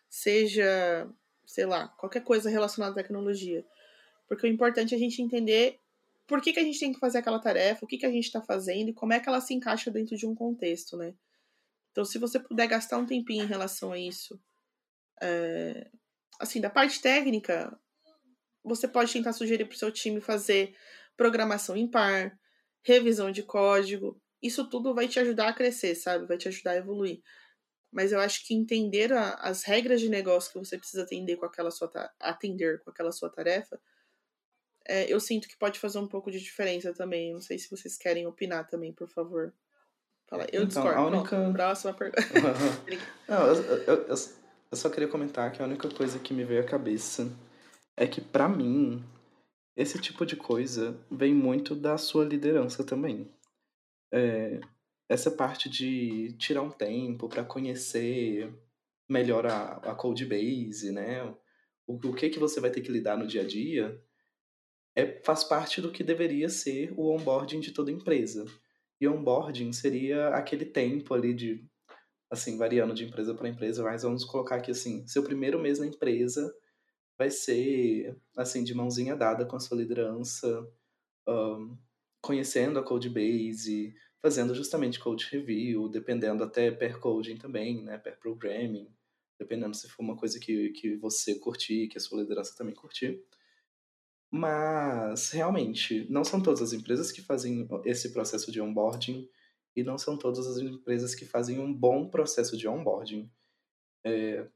[0.09, 1.09] seja,
[1.47, 3.64] sei lá, qualquer coisa relacionada à tecnologia.
[4.28, 5.80] Porque o importante é a gente entender
[6.26, 8.24] por que, que a gente tem que fazer aquela tarefa, o que, que a gente
[8.24, 11.14] está fazendo e como é que ela se encaixa dentro de um contexto, né?
[11.91, 14.41] Então, se você puder gastar um tempinho em relação a isso,
[15.20, 15.91] é...
[16.41, 17.78] assim, da parte técnica,
[18.64, 20.74] você pode tentar sugerir para o seu time fazer
[21.16, 22.39] programação em par,
[22.83, 24.20] revisão de código.
[24.43, 26.26] Isso tudo vai te ajudar a crescer, sabe?
[26.26, 27.22] Vai te ajudar a evoluir.
[27.93, 31.47] Mas eu acho que entender a, as regras de negócio que você precisa atender com
[31.47, 33.78] aquela sua atender com aquela sua tarefa,
[34.86, 37.32] é, eu sinto que pode fazer um pouco de diferença também.
[37.32, 39.53] Não sei se vocês querem opinar também, por favor.
[40.28, 40.45] Fala.
[40.45, 40.99] Eu então, discordo.
[40.99, 41.36] A única...
[41.36, 42.22] Pronto, próxima pergunta.
[43.28, 44.16] Não, eu, eu, eu,
[44.70, 47.30] eu só queria comentar que a única coisa que me veio à cabeça
[47.97, 49.05] é que para mim
[49.76, 53.30] esse tipo de coisa vem muito da sua liderança também.
[54.12, 54.60] É,
[55.08, 58.52] essa parte de tirar um tempo para conhecer
[59.08, 61.22] melhor a, a code base, né?
[61.86, 64.00] O, o que que você vai ter que lidar no dia a dia
[64.94, 68.44] é, faz parte do que deveria ser o onboarding de toda empresa.
[69.00, 71.66] E onboarding seria aquele tempo ali de,
[72.30, 75.86] assim, variando de empresa para empresa, mas vamos colocar aqui assim, seu primeiro mês na
[75.86, 76.54] empresa
[77.18, 80.66] vai ser assim de mãozinha dada com a sua liderança,
[81.28, 81.76] um,
[82.22, 88.88] conhecendo a codebase, fazendo justamente code review, dependendo até per coding também, né, per programming,
[89.38, 93.20] dependendo se for uma coisa que, que você curtir, que a sua liderança também curtir.
[94.30, 99.28] Mas, realmente, não são todas as empresas que fazem esse processo de onboarding
[99.76, 103.30] e não são todas as empresas que fazem um bom processo de onboarding.
[104.04, 104.48] É,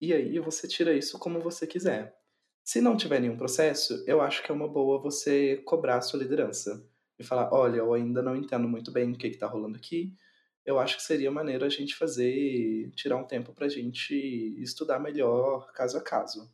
[0.00, 2.16] e aí você tira isso como você quiser.
[2.64, 6.20] Se não tiver nenhum processo, eu acho que é uma boa você cobrar a sua
[6.20, 6.82] liderança
[7.18, 10.16] e falar: olha, eu ainda não entendo muito bem o que está rolando aqui.
[10.64, 14.14] Eu acho que seria maneiro a gente fazer, tirar um tempo para a gente
[14.62, 16.50] estudar melhor caso a caso.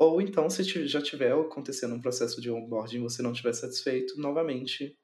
[0.00, 4.20] Ou então, se já tiver acontecendo um processo de onboarding e você não estiver satisfeito,
[4.20, 4.98] novamente,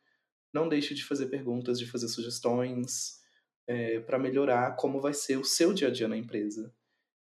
[0.53, 3.21] não deixe de fazer perguntas, de fazer sugestões
[3.69, 6.75] é, eh, para melhorar como vai ser o seu dia a dia na empresa.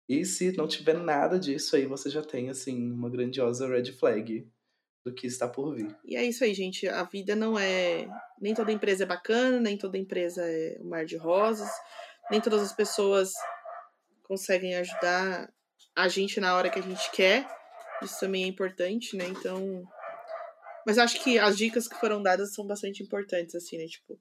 [0.08, 4.48] E se não tiver nada disso aí, você já tem, assim, uma grandiosa red flag
[5.04, 5.96] do que está por vir.
[6.04, 6.88] E é isso aí, gente.
[6.88, 8.08] A vida não é.
[8.40, 11.68] Nem toda empresa é bacana, nem toda empresa é um mar de rosas,
[12.30, 13.32] nem todas as pessoas
[14.22, 15.52] conseguem ajudar
[15.96, 17.46] a gente na hora que a gente quer.
[18.02, 19.26] Isso também é importante, né?
[19.26, 19.82] Então.
[20.86, 23.86] Mas acho que as dicas que foram dadas são bastante importantes, assim, né?
[23.86, 24.20] Tipo,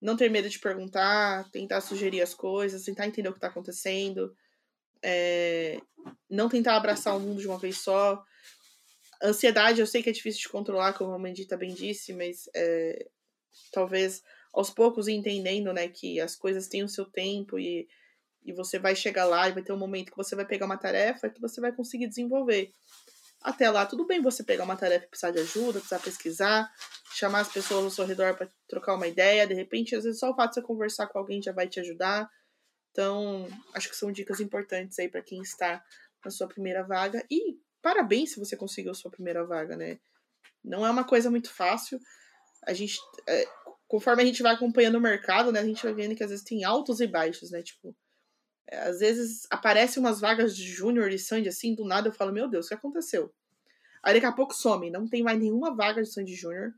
[0.00, 4.32] não ter medo de perguntar, tentar sugerir as coisas, tentar entender o que está acontecendo
[5.04, 5.78] é,
[6.30, 8.24] não tentar abraçar o mundo de uma vez só.
[9.22, 13.06] Ansiedade, eu sei que é difícil de controlar, como a Mandita bem disse, mas é,
[13.70, 17.86] talvez aos poucos entendendo, né, que as coisas têm o seu tempo e,
[18.44, 20.78] e você vai chegar lá e vai ter um momento que você vai pegar uma
[20.78, 22.72] tarefa que você vai conseguir desenvolver.
[23.42, 26.72] Até lá, tudo bem você pegar uma tarefa e precisar de ajuda, precisar pesquisar,
[27.12, 30.30] chamar as pessoas ao seu redor para trocar uma ideia, de repente, às vezes só
[30.30, 32.30] o fato de você conversar com alguém já vai te ajudar.
[32.94, 35.84] Então, acho que são dicas importantes aí para quem está
[36.24, 37.26] na sua primeira vaga.
[37.28, 39.98] E parabéns se você conseguiu a sua primeira vaga, né?
[40.62, 41.98] Não é uma coisa muito fácil.
[42.64, 42.96] A gente,
[43.28, 43.48] é,
[43.88, 46.44] conforme a gente vai acompanhando o mercado, né, a gente vai vendo que às vezes
[46.44, 47.64] tem altos e baixos, né?
[47.64, 47.96] Tipo,
[48.68, 52.32] é, às vezes aparecem umas vagas de júnior e Sandy assim, do nada eu falo,
[52.32, 53.34] meu Deus, o que aconteceu?
[54.04, 56.72] Aí daqui a pouco some, não tem mais nenhuma vaga de Sandy Júnior,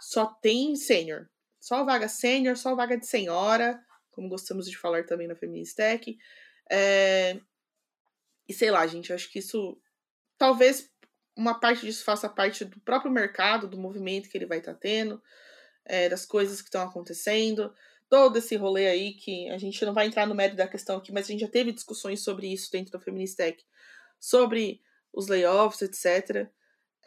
[0.00, 1.28] só tem sênior.
[1.58, 3.84] Só vaga sênior, só vaga de senhora,
[4.18, 6.18] como gostamos de falar também na Feministec.
[6.68, 7.38] É...
[8.48, 9.80] E sei lá, gente, acho que isso.
[10.36, 10.90] Talvez
[11.36, 14.80] uma parte disso faça parte do próprio mercado, do movimento que ele vai estar tá
[14.80, 15.22] tendo,
[15.84, 17.72] é, das coisas que estão acontecendo.
[18.08, 21.12] Todo esse rolê aí que a gente não vai entrar no mérito da questão aqui,
[21.12, 23.62] mas a gente já teve discussões sobre isso dentro da Feministec,
[24.18, 24.80] sobre
[25.12, 26.48] os layoffs, etc.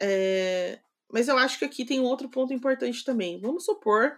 [0.00, 0.78] É,
[1.10, 3.38] mas eu acho que aqui tem um outro ponto importante também.
[3.38, 4.16] Vamos supor,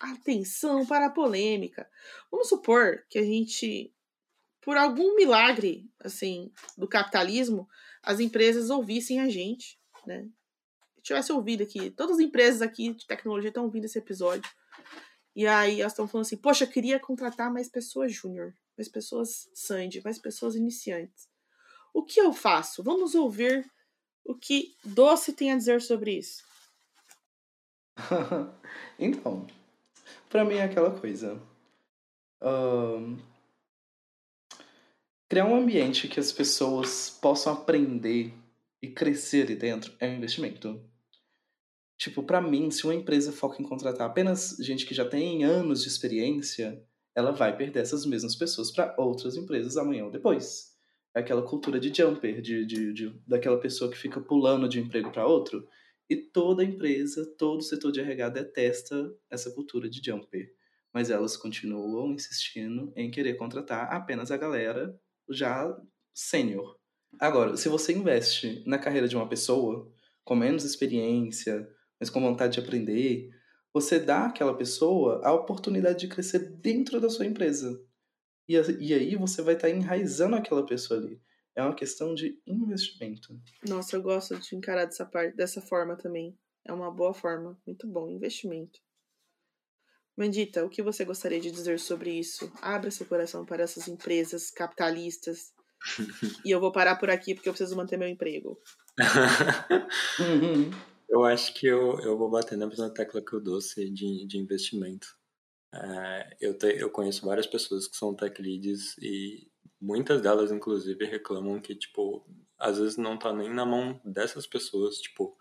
[0.00, 1.88] atenção para a polêmica.
[2.30, 3.92] Vamos supor que a gente,
[4.60, 7.68] por algum milagre, assim, do capitalismo,
[8.02, 10.28] as empresas ouvissem a gente, né?
[11.02, 14.50] Tivesse ouvido aqui, todas as empresas aqui de tecnologia estão ouvindo esse episódio.
[15.34, 20.02] E aí elas estão falando assim: Poxa, queria contratar mais pessoas júnior, mais pessoas Sandy,
[20.02, 21.28] mais pessoas iniciantes.
[21.94, 22.82] O que eu faço?
[22.82, 23.64] Vamos ouvir
[24.24, 26.44] o que Doce tem a dizer sobre isso.
[28.98, 29.46] então,
[30.28, 31.40] para mim é aquela coisa.
[35.28, 38.32] criar um ambiente que as pessoas possam aprender
[38.80, 40.80] e crescer ali dentro é um investimento.
[41.98, 45.82] Tipo, para mim, se uma empresa foca em contratar apenas gente que já tem anos
[45.82, 46.80] de experiência,
[47.14, 50.78] ela vai perder essas mesmas pessoas para outras empresas amanhã ou depois
[51.14, 55.10] aquela cultura de jumper, de, de, de daquela pessoa que fica pulando de um emprego
[55.10, 55.66] para outro.
[56.08, 60.54] E toda empresa, todo setor de RH detesta essa cultura de jumper.
[60.92, 64.98] Mas elas continuam insistindo em querer contratar apenas a galera
[65.28, 65.76] já
[66.14, 66.78] sênior.
[67.20, 69.90] Agora, se você investe na carreira de uma pessoa
[70.24, 71.68] com menos experiência,
[72.00, 73.30] mas com vontade de aprender,
[73.72, 77.80] você dá àquela pessoa a oportunidade de crescer dentro da sua empresa.
[78.48, 81.20] E, aí você vai estar tá enraizando aquela pessoa ali.
[81.58, 83.36] É uma questão de investimento.
[83.68, 86.38] Nossa, eu gosto de encarar dessa parte, dessa forma também.
[86.64, 87.60] É uma boa forma.
[87.66, 88.78] Muito bom, investimento.
[90.16, 92.48] Mendita, o que você gostaria de dizer sobre isso?
[92.62, 95.52] Abra seu coração para essas empresas capitalistas.
[96.46, 98.62] e eu vou parar por aqui porque eu preciso manter meu emprego.
[101.10, 104.38] eu acho que eu, eu vou bater na mesma tecla que o doce de, de
[104.38, 105.08] investimento.
[105.74, 109.47] É, eu, te, eu conheço várias pessoas que são tech leads e
[109.80, 112.26] muitas delas, inclusive, reclamam que, tipo,
[112.58, 115.36] às vezes não tá nem na mão dessas pessoas, tipo,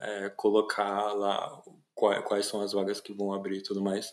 [0.00, 1.62] é, colocar lá
[1.94, 4.12] quais, quais são as vagas que vão abrir e tudo mais.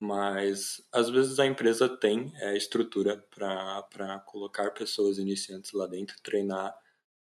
[0.00, 6.76] Mas, às vezes, a empresa tem é, estrutura para colocar pessoas iniciantes lá dentro, treinar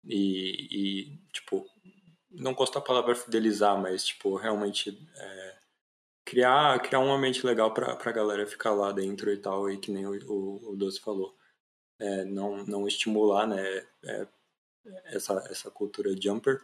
[0.05, 1.65] e, e, tipo,
[2.29, 5.57] não gosto da palavra fidelizar, mas, tipo, realmente é,
[6.25, 9.91] criar, criar um ambiente legal pra, pra galera ficar lá dentro e tal, e que
[9.91, 11.35] nem o, o, o Doce falou.
[12.01, 14.27] É, não, não estimular, né, é,
[15.05, 16.59] essa, essa cultura jumper,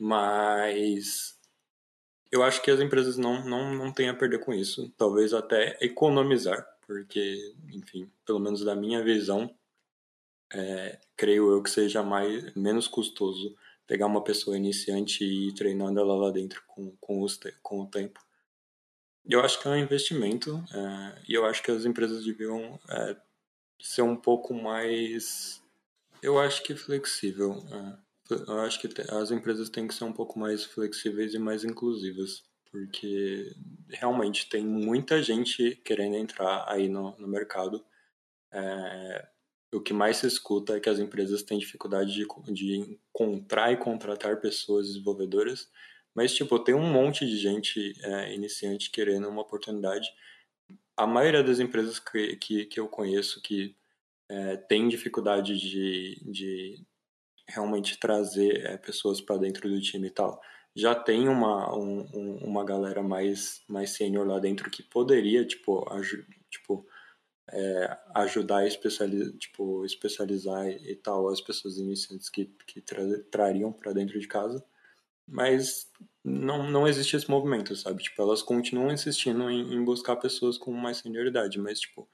[0.00, 1.38] mas
[2.30, 5.78] eu acho que as empresas não, não, não têm a perder com isso, talvez até
[5.80, 9.54] economizar, porque, enfim, pelo menos da minha visão,
[10.52, 13.54] é, creio eu que seja mais, menos custoso
[13.86, 17.86] pegar uma pessoa iniciante e ir treinando ela lá dentro com, com, os, com o
[17.86, 18.20] tempo.
[19.24, 23.16] Eu acho que é um investimento é, e eu acho que as empresas deviam é,
[23.82, 25.62] ser um pouco mais,
[26.22, 27.62] eu acho que flexível.
[27.70, 28.02] É.
[28.30, 32.42] Eu acho que as empresas têm que ser um pouco mais flexíveis e mais inclusivas,
[32.70, 33.54] porque
[33.90, 37.84] realmente tem muita gente querendo entrar aí no, no mercado.
[38.50, 39.28] É,
[39.74, 43.76] o que mais se escuta é que as empresas têm dificuldade de, de encontrar e
[43.76, 45.68] contratar pessoas desenvolvedoras
[46.14, 50.08] mas, tipo, tem um monte de gente é, iniciante querendo uma oportunidade.
[50.96, 53.74] A maioria das empresas que, que, que eu conheço que
[54.28, 56.86] é, tem dificuldade de, de
[57.48, 60.40] realmente trazer é, pessoas para dentro do time e tal,
[60.74, 65.84] já tem uma, um, uma galera mais, mais sênior lá dentro que poderia, tipo,
[66.50, 66.86] tipo
[67.50, 73.72] é, ajudar a especializar, tipo, especializar e tal as pessoas iniciantes que, que tra trariam
[73.72, 74.64] para dentro de casa
[75.26, 75.90] mas
[76.24, 78.02] não, não existe esse movimento, sabe?
[78.02, 82.08] Tipo, elas continuam insistindo em, em buscar pessoas com mais senioridade, mas, tipo,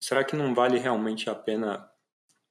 [0.00, 1.90] será que não vale realmente a pena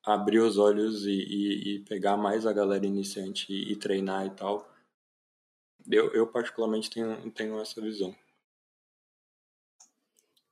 [0.03, 4.31] abrir os olhos e, e, e pegar mais a galera iniciante e, e treinar e
[4.31, 4.69] tal?
[5.89, 8.15] Eu, eu particularmente tenho, tenho essa visão.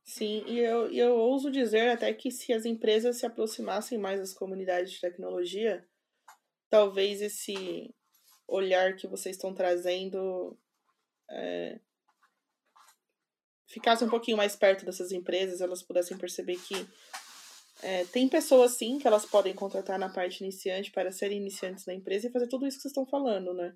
[0.03, 4.33] Sim, e eu, eu ouso dizer até que se as empresas se aproximassem mais das
[4.33, 5.85] comunidades de tecnologia,
[6.69, 7.93] talvez esse
[8.47, 10.57] olhar que vocês estão trazendo
[11.29, 11.79] é,
[13.67, 16.87] ficasse um pouquinho mais perto dessas empresas, elas pudessem perceber que
[17.83, 21.93] é, tem pessoas sim que elas podem contratar na parte iniciante para serem iniciantes na
[21.93, 23.75] empresa e fazer tudo isso que vocês estão falando, né?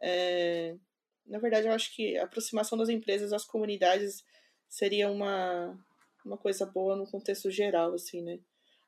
[0.00, 0.76] É,
[1.26, 4.24] na verdade, eu acho que a aproximação das empresas às comunidades
[4.68, 5.78] seria uma,
[6.24, 8.38] uma coisa boa no contexto geral, assim, né?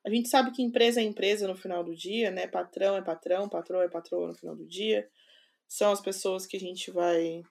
[0.05, 2.47] A gente sabe que empresa é empresa no final do dia, né?
[2.47, 5.11] Patrão é patrão, patrão é patroa no final do dia.
[5.69, 7.43] São as pessoas que a gente vai.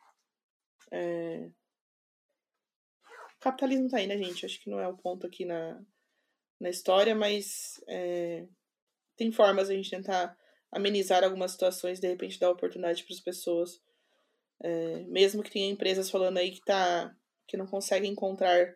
[0.91, 1.49] É...
[3.35, 4.45] O capitalismo tá aí, né, gente?
[4.45, 5.79] Acho que não é o ponto aqui na,
[6.59, 8.47] na história, mas é...
[9.15, 10.35] tem formas de a gente tentar
[10.71, 13.79] amenizar algumas situações, de repente dar oportunidade para as pessoas.
[14.61, 15.01] É...
[15.03, 17.15] mesmo que tenha empresas falando aí que, tá...
[17.47, 18.75] que não conseguem encontrar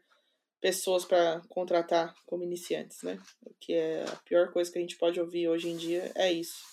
[0.63, 3.21] pessoas para contratar como iniciantes, né?
[3.45, 6.31] O que é a pior coisa que a gente pode ouvir hoje em dia é
[6.31, 6.63] isso.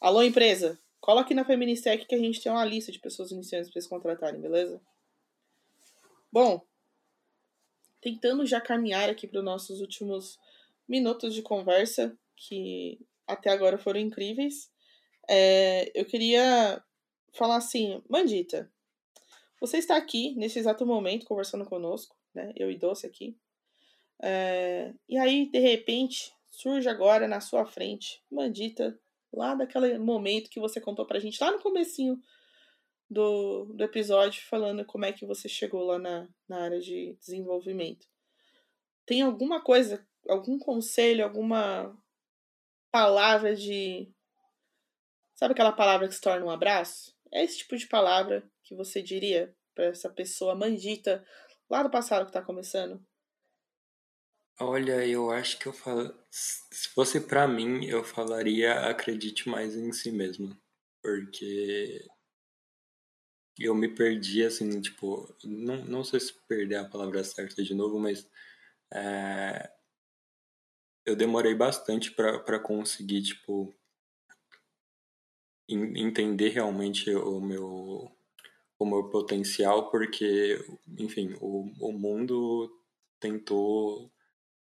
[0.00, 3.70] Alô, empresa, cola aqui na Feministec que a gente tem uma lista de pessoas iniciantes
[3.70, 4.80] para eles contratarem, beleza?
[6.32, 6.62] Bom,
[8.00, 10.38] tentando já caminhar aqui para os nossos últimos
[10.88, 14.70] minutos de conversa, que até agora foram incríveis,
[15.28, 16.82] é, eu queria
[17.34, 18.72] falar assim, Mandita,
[19.60, 22.52] você está aqui nesse exato momento conversando conosco né?
[22.56, 23.36] Eu e Doce aqui.
[24.22, 28.98] É, e aí, de repente, surge agora na sua frente, Mandita,
[29.32, 32.20] lá daquele momento que você contou pra gente, lá no comecinho
[33.10, 38.06] do, do episódio, falando como é que você chegou lá na, na área de desenvolvimento.
[39.04, 41.96] Tem alguma coisa, algum conselho, alguma
[42.90, 44.12] palavra de.
[45.34, 47.16] Sabe aquela palavra que se torna um abraço?
[47.32, 51.24] É esse tipo de palavra que você diria para essa pessoa mandita
[51.70, 53.04] lá do passado que tá começando?
[54.60, 56.12] Olha, eu acho que eu falo.
[56.30, 60.56] Se fosse para mim, eu falaria acredite mais em si mesmo.
[61.00, 62.04] Porque
[63.58, 65.34] eu me perdi, assim, tipo.
[65.44, 68.28] Não, não sei se perder a palavra certa de novo, mas.
[68.92, 69.70] É,
[71.06, 73.74] eu demorei bastante para conseguir, tipo.
[75.68, 78.17] entender realmente o meu
[78.86, 80.58] meu potencial, porque,
[80.98, 82.70] enfim, o, o mundo
[83.20, 84.10] tentou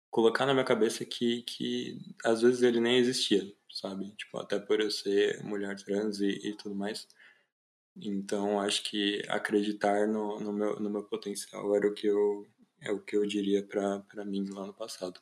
[0.09, 3.41] colocar na minha cabeça que, que às vezes ele nem existia,
[3.71, 4.11] sabe?
[4.17, 7.07] Tipo, até por eu ser mulher trans e, e tudo mais.
[7.95, 12.47] Então, acho que acreditar no, no, meu, no meu potencial era o que eu,
[12.81, 15.19] é o que eu diria para mim lá no passado.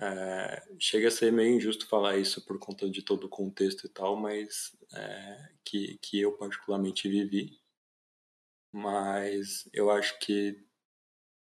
[0.00, 3.88] É, chega a ser meio injusto falar isso por conta de todo o contexto e
[3.88, 7.59] tal, mas é, que, que eu particularmente vivi
[8.72, 10.56] mas eu acho que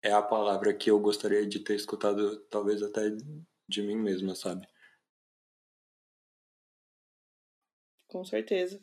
[0.02, 3.10] é a palavra que eu gostaria de ter escutado, talvez até
[3.68, 4.66] de mim mesma, sabe?
[8.06, 8.80] Com certeza.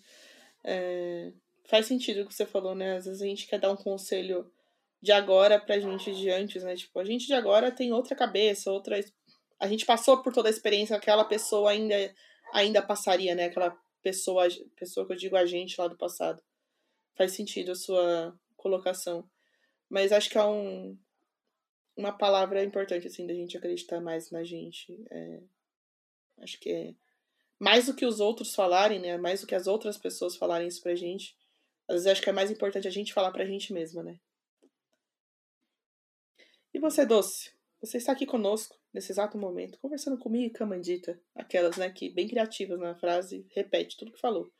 [0.64, 1.32] É...
[1.68, 2.98] Faz sentido o que você falou, né?
[2.98, 4.52] Às vezes a gente quer dar um conselho
[5.02, 6.76] de agora pra gente de antes, né?
[6.76, 9.00] Tipo, a gente de agora tem outra cabeça, outra.
[9.60, 11.96] A gente passou por toda a experiência que aquela pessoa ainda,
[12.54, 13.46] ainda passaria, né?
[13.46, 16.42] Aquela pessoa, pessoa que eu digo a gente lá do passado
[17.16, 19.30] faz sentido a sua colocação.
[19.90, 20.98] Mas acho que é um,
[21.96, 25.06] uma palavra importante, assim, da gente acreditar mais na gente.
[25.10, 25.42] É,
[26.40, 26.96] acho que é
[27.60, 29.18] mais do que os outros falarem, né?
[29.18, 31.38] Mais do que as outras pessoas falarem isso pra gente.
[31.88, 34.20] Às vezes acho que é mais importante a gente falar pra gente mesma, né?
[36.74, 37.54] E você, Doce?
[37.80, 41.22] Você está aqui conosco, nesse exato momento, conversando comigo e com a Mandita.
[41.36, 44.52] Aquelas, né, que bem criativas na frase, repete tudo que falou.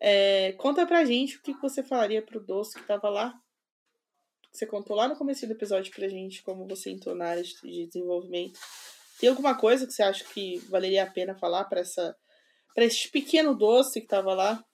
[0.00, 3.38] É, conta pra gente o que você falaria pro Doce que tava lá.
[4.50, 7.86] Você contou lá no começo do episódio pra gente como você entrou na área de
[7.86, 8.58] desenvolvimento.
[9.20, 12.16] Tem alguma coisa que você acha que valeria a pena falar para essa
[12.74, 14.64] para este pequeno doce que tava lá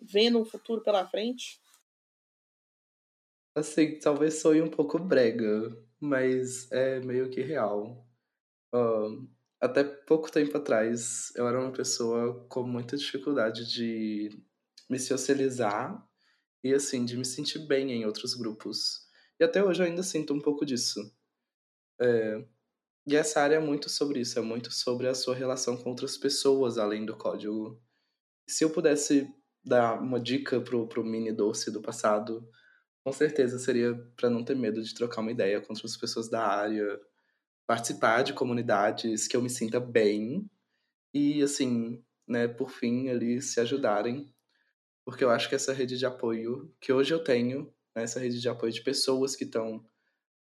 [0.00, 1.60] vendo um futuro pela frente?
[3.54, 8.06] Assim, talvez soe um pouco brega, mas é meio que real.
[9.60, 14.30] Até pouco tempo atrás, eu era uma pessoa com muita dificuldade de
[14.88, 16.06] me socializar
[16.62, 19.06] e, assim, de me sentir bem em outros grupos.
[19.38, 21.12] E até hoje eu ainda sinto um pouco disso.
[22.00, 22.44] É...
[23.06, 26.16] E essa área é muito sobre isso, é muito sobre a sua relação com outras
[26.16, 27.80] pessoas além do código.
[28.48, 29.32] Se eu pudesse
[29.64, 32.48] dar uma dica pro, pro mini doce do passado,
[33.04, 36.44] com certeza seria para não ter medo de trocar uma ideia com outras pessoas da
[36.44, 37.00] área,
[37.64, 40.50] participar de comunidades que eu me sinta bem
[41.14, 44.32] e, assim, né, por fim, ali se ajudarem
[45.06, 48.40] porque eu acho que essa rede de apoio que hoje eu tenho, né, essa rede
[48.40, 49.86] de apoio de pessoas que estão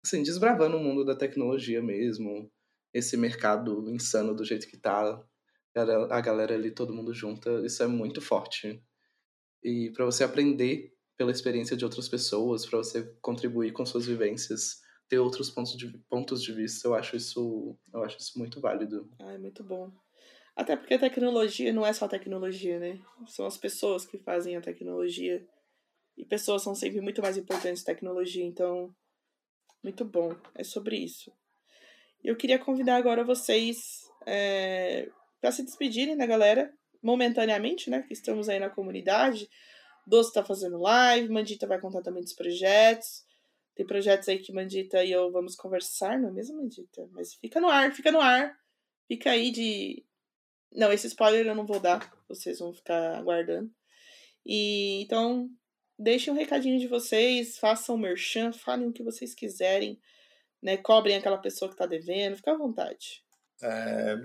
[0.02, 2.50] assim, desbravando o mundo da tecnologia mesmo,
[2.94, 5.22] esse mercado insano do jeito que tá,
[5.76, 8.82] a galera ali, todo mundo junta, isso é muito forte.
[9.62, 14.80] E para você aprender pela experiência de outras pessoas, para você contribuir com suas vivências,
[15.10, 19.10] ter outros pontos de, pontos de vista, eu acho isso, eu acho isso muito válido.
[19.18, 19.92] Ah, é muito bom.
[20.58, 22.98] Até porque a tecnologia não é só tecnologia, né?
[23.28, 25.46] São as pessoas que fazem a tecnologia.
[26.16, 28.44] E pessoas são sempre muito mais importantes que tecnologia.
[28.44, 28.92] Então,
[29.84, 30.34] Muito bom.
[30.56, 31.32] É sobre isso.
[32.24, 35.08] Eu queria convidar agora vocês é,
[35.40, 38.02] para se despedirem da galera, momentaneamente, né?
[38.02, 39.48] Que estamos aí na comunidade.
[40.04, 43.24] Doce está fazendo live, Mandita vai contar também dos projetos.
[43.76, 47.08] Tem projetos aí que Mandita e eu vamos conversar, não é mesmo, Mandita?
[47.12, 48.58] Mas fica no ar, fica no ar.
[49.06, 50.04] Fica aí de.
[50.72, 53.70] Não, esse spoiler eu não vou dar, vocês vão ficar aguardando.
[54.44, 55.48] E então,
[55.98, 60.00] deixem um recadinho de vocês, façam merchan, falem o que vocês quiserem,
[60.62, 60.76] né?
[60.76, 63.24] Cobrem aquela pessoa que está devendo, fica à vontade.
[63.62, 64.16] É,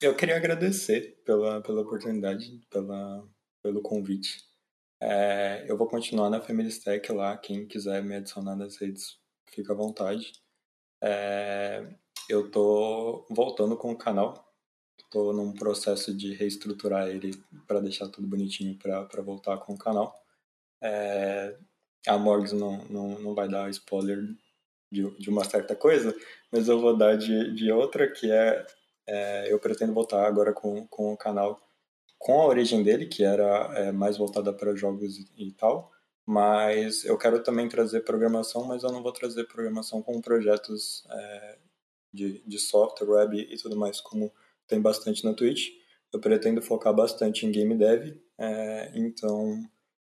[0.00, 3.26] eu queria agradecer pela, pela oportunidade, pela,
[3.62, 4.46] pelo convite.
[5.00, 9.18] É, eu vou continuar na Family Stack lá, quem quiser me adicionar nas redes,
[9.50, 10.32] fica à vontade.
[11.02, 11.86] É,
[12.28, 14.47] eu tô voltando com o canal,
[15.10, 17.32] tô num processo de reestruturar ele
[17.66, 20.14] para deixar tudo bonitinho para voltar com o canal.
[20.82, 21.56] É,
[22.06, 24.18] a Morgs não, não, não vai dar spoiler
[24.90, 26.14] de, de uma certa coisa,
[26.50, 28.66] mas eu vou dar de, de outra, que é,
[29.06, 31.60] é eu pretendo voltar agora com, com o canal
[32.18, 35.92] com a origem dele, que era é, mais voltada para jogos e, e, tal,
[36.26, 41.58] mas eu quero também trazer programação, mas eu não vou trazer programação com projetos é,
[42.12, 44.32] de, de software, web e tudo mais, como
[44.68, 45.68] tem bastante na Twitch.
[46.12, 49.62] Eu pretendo focar bastante em game dev, é, então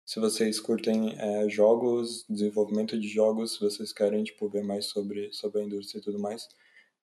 [0.05, 5.31] se vocês curtem é, jogos, desenvolvimento de jogos, se vocês querem tipo, ver mais sobre,
[5.31, 6.47] sobre a indústria e tudo mais,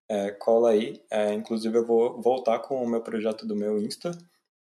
[0.08, 1.02] é, cola aí.
[1.10, 4.10] É, inclusive, eu vou voltar com o meu projeto do meu Insta.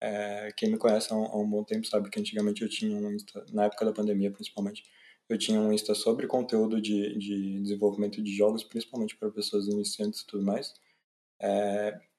[0.00, 2.96] É, quem me conhece há um, há um, bom tempo sabe que antigamente eu tinha
[2.96, 4.84] um Insta, na época da pandemia principalmente,
[5.28, 10.20] eu tinha um Insta sobre conteúdo de, de desenvolvimento de jogos, principalmente para pessoas iniciantes
[10.20, 10.74] e tudo mais.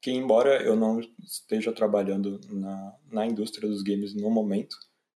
[0.01, 4.75] Que embora eu não esteja trabalhando na, na indústria dos games no momento,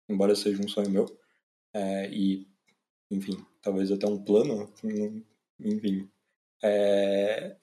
[0.09, 1.05] embora seja um sonho meu.
[1.73, 2.47] É, e,
[3.09, 4.71] enfim, talvez até um plano,
[5.59, 6.09] enfim.
[6.61, 7.55] É,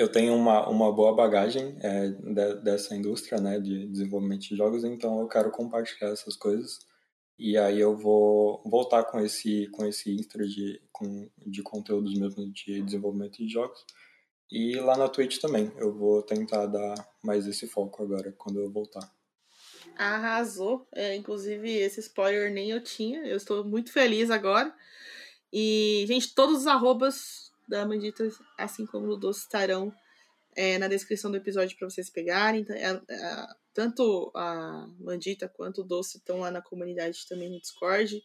[0.00, 4.82] eu tenho uma, uma boa bagagem é, de, dessa indústria, né, de desenvolvimento de jogos,
[4.82, 6.78] então eu quero compartilhar essas coisas.
[7.38, 12.50] E aí eu vou voltar com esse com esse Insta de, com, de conteúdos mesmo
[12.52, 13.84] de desenvolvimento de jogos.
[14.50, 18.70] E lá na Twitch também, eu vou tentar dar mais esse foco agora, quando eu
[18.70, 19.08] voltar.
[19.96, 20.88] Arrasou.
[20.92, 23.24] É, inclusive, esse spoiler nem eu tinha.
[23.26, 24.74] Eu estou muito feliz agora.
[25.52, 28.28] E, gente, todos os arrobas da Mandita,
[28.58, 29.94] assim como do Doce, estarão
[30.56, 32.62] é, na descrição do episódio para vocês pegarem.
[32.62, 37.60] Então, é, é, tanto a Mandita quanto o Doce estão lá na comunidade também no
[37.60, 38.22] Discord.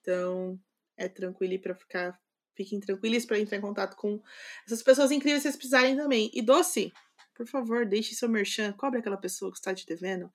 [0.00, 0.58] Então,
[0.96, 2.18] é tranquilo para ficar.
[2.56, 4.20] Fiquem tranquilos para entrar em contato com
[4.66, 6.30] essas pessoas incríveis se vocês precisarem também.
[6.32, 6.92] E Doce,
[7.34, 10.32] por favor, deixe seu merchan, cobre aquela pessoa que está te devendo.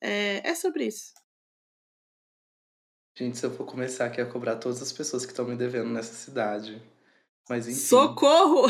[0.00, 1.12] É, é sobre isso.
[3.16, 5.90] Gente, se eu for começar aqui a cobrar todas as pessoas que estão me devendo
[5.90, 6.80] nessa cidade.
[7.48, 7.78] Mas enfim.
[7.78, 8.66] Socorro!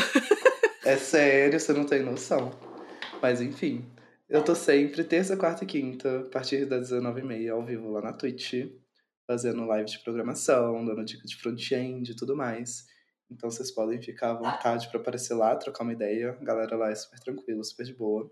[0.83, 2.51] é sério, você não tem noção.
[3.21, 3.85] Mas enfim.
[4.27, 8.13] Eu tô sempre terça, quarta e quinta, a partir das 19h30, ao vivo lá na
[8.13, 8.53] Twitch,
[9.27, 12.87] fazendo live de programação, dando dica de front-end e tudo mais.
[13.29, 16.31] Então vocês podem ficar à vontade para aparecer lá, trocar uma ideia.
[16.31, 18.31] A galera lá é super tranquila, super de boa.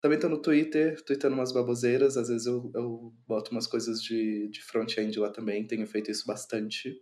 [0.00, 2.16] Também tô no Twitter, tweetando umas baboseiras.
[2.16, 5.66] Às vezes eu, eu boto umas coisas de, de front-end lá também.
[5.66, 6.98] Tenho feito isso bastante.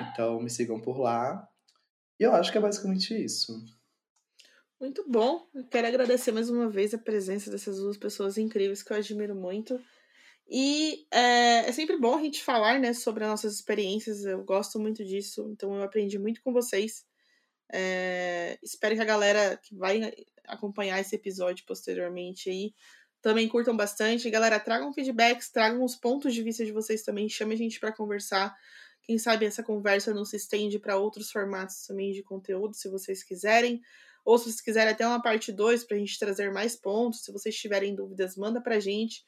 [0.00, 1.46] Então me sigam por lá.
[2.18, 3.52] E eu acho que é basicamente isso.
[4.80, 5.48] Muito bom.
[5.54, 9.34] Eu quero agradecer mais uma vez a presença dessas duas pessoas incríveis que eu admiro
[9.34, 9.80] muito.
[10.48, 14.24] E é, é, sempre bom a gente falar né, sobre as nossas experiências.
[14.24, 15.48] Eu gosto muito disso.
[15.50, 17.04] Então eu aprendi muito com vocês.
[17.72, 20.12] É, espero que a galera que vai
[20.46, 22.74] acompanhar esse episódio posteriormente aí
[23.22, 24.28] também curtam bastante.
[24.28, 27.90] Galera, tragam feedbacks, tragam os pontos de vista de vocês também, chame a gente para
[27.90, 28.54] conversar.
[29.02, 33.24] Quem sabe essa conversa não se estende para outros formatos também de conteúdo, se vocês
[33.24, 33.80] quiserem.
[34.24, 37.24] Ou se vocês quiserem até uma parte 2 para a gente trazer mais pontos.
[37.24, 39.24] Se vocês tiverem dúvidas, manda pra gente.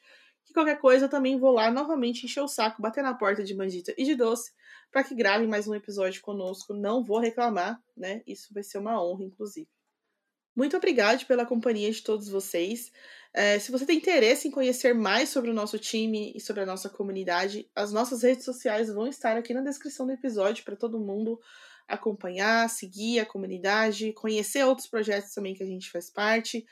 [0.47, 3.53] Que qualquer coisa eu também vou lá novamente encher o saco, bater na porta de
[3.53, 4.53] Mandita e de Doce
[4.89, 6.73] para que gravem mais um episódio conosco.
[6.73, 8.21] Não vou reclamar, né?
[8.25, 9.67] Isso vai ser uma honra, inclusive.
[10.55, 12.93] Muito obrigada pela companhia de todos vocês.
[13.33, 16.65] É, se você tem interesse em conhecer mais sobre o nosso time e sobre a
[16.65, 20.97] nossa comunidade, as nossas redes sociais vão estar aqui na descrição do episódio para todo
[20.97, 21.37] mundo
[21.85, 26.65] acompanhar, seguir a comunidade, conhecer outros projetos também que a gente faz parte.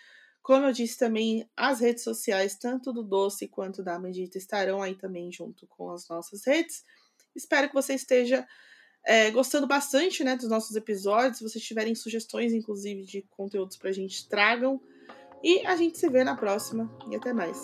[0.46, 4.94] Como eu disse também, as redes sociais, tanto do Doce quanto da Medita, estarão aí
[4.94, 6.86] também junto com as nossas redes.
[7.36, 8.48] Espero que você esteja
[9.04, 11.40] é, gostando bastante né, dos nossos episódios.
[11.40, 14.80] Se vocês tiverem sugestões, inclusive, de conteúdos para a gente, tragam.
[15.42, 16.96] E a gente se vê na próxima.
[17.10, 17.60] E até mais.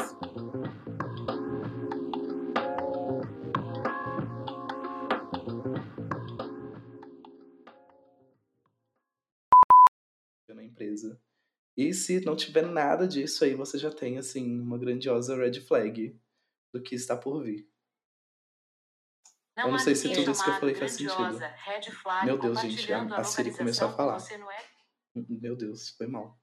[10.49, 11.20] Na empresa.
[11.89, 16.15] E se não tiver nada disso aí, você já tem, assim, uma grandiosa red flag
[16.73, 17.67] do que está por vir.
[19.57, 21.39] Não Eu não sei se tudo isso que eu falei faz sentido.
[22.25, 24.17] Meu Deus, gente, a- a Siri começou a falar.
[25.15, 26.39] é Meu Deus, foi mal.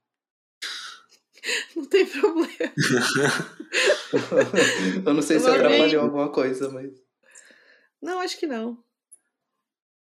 [1.75, 2.73] Não tem problema.
[5.05, 5.65] eu não sei se Eu amei.
[5.65, 6.91] atrapalhou alguma coisa, mas.
[8.01, 8.83] Não, acho que não.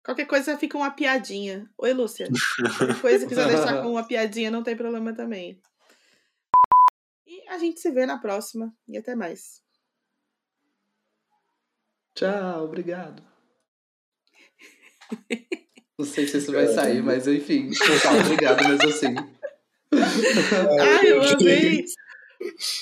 [0.08, 1.70] Qualquer coisa fica uma piadinha.
[1.78, 2.30] Oi, Lúcia.
[2.78, 5.62] Qualquer coisa quiser deixar com uma piadinha, não tem problema também.
[7.26, 8.74] E a gente se vê na próxima.
[8.88, 9.62] E até mais.
[12.16, 13.22] Tchau, obrigado.
[16.00, 17.70] Não sei se isso vai sair, mas enfim.
[17.72, 19.14] Tchau, obrigado mesmo assim.
[20.80, 21.86] Ai, eu amei.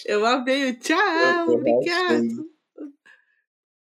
[0.05, 0.69] Eu amei.
[0.69, 2.54] o Tchau, obrigado.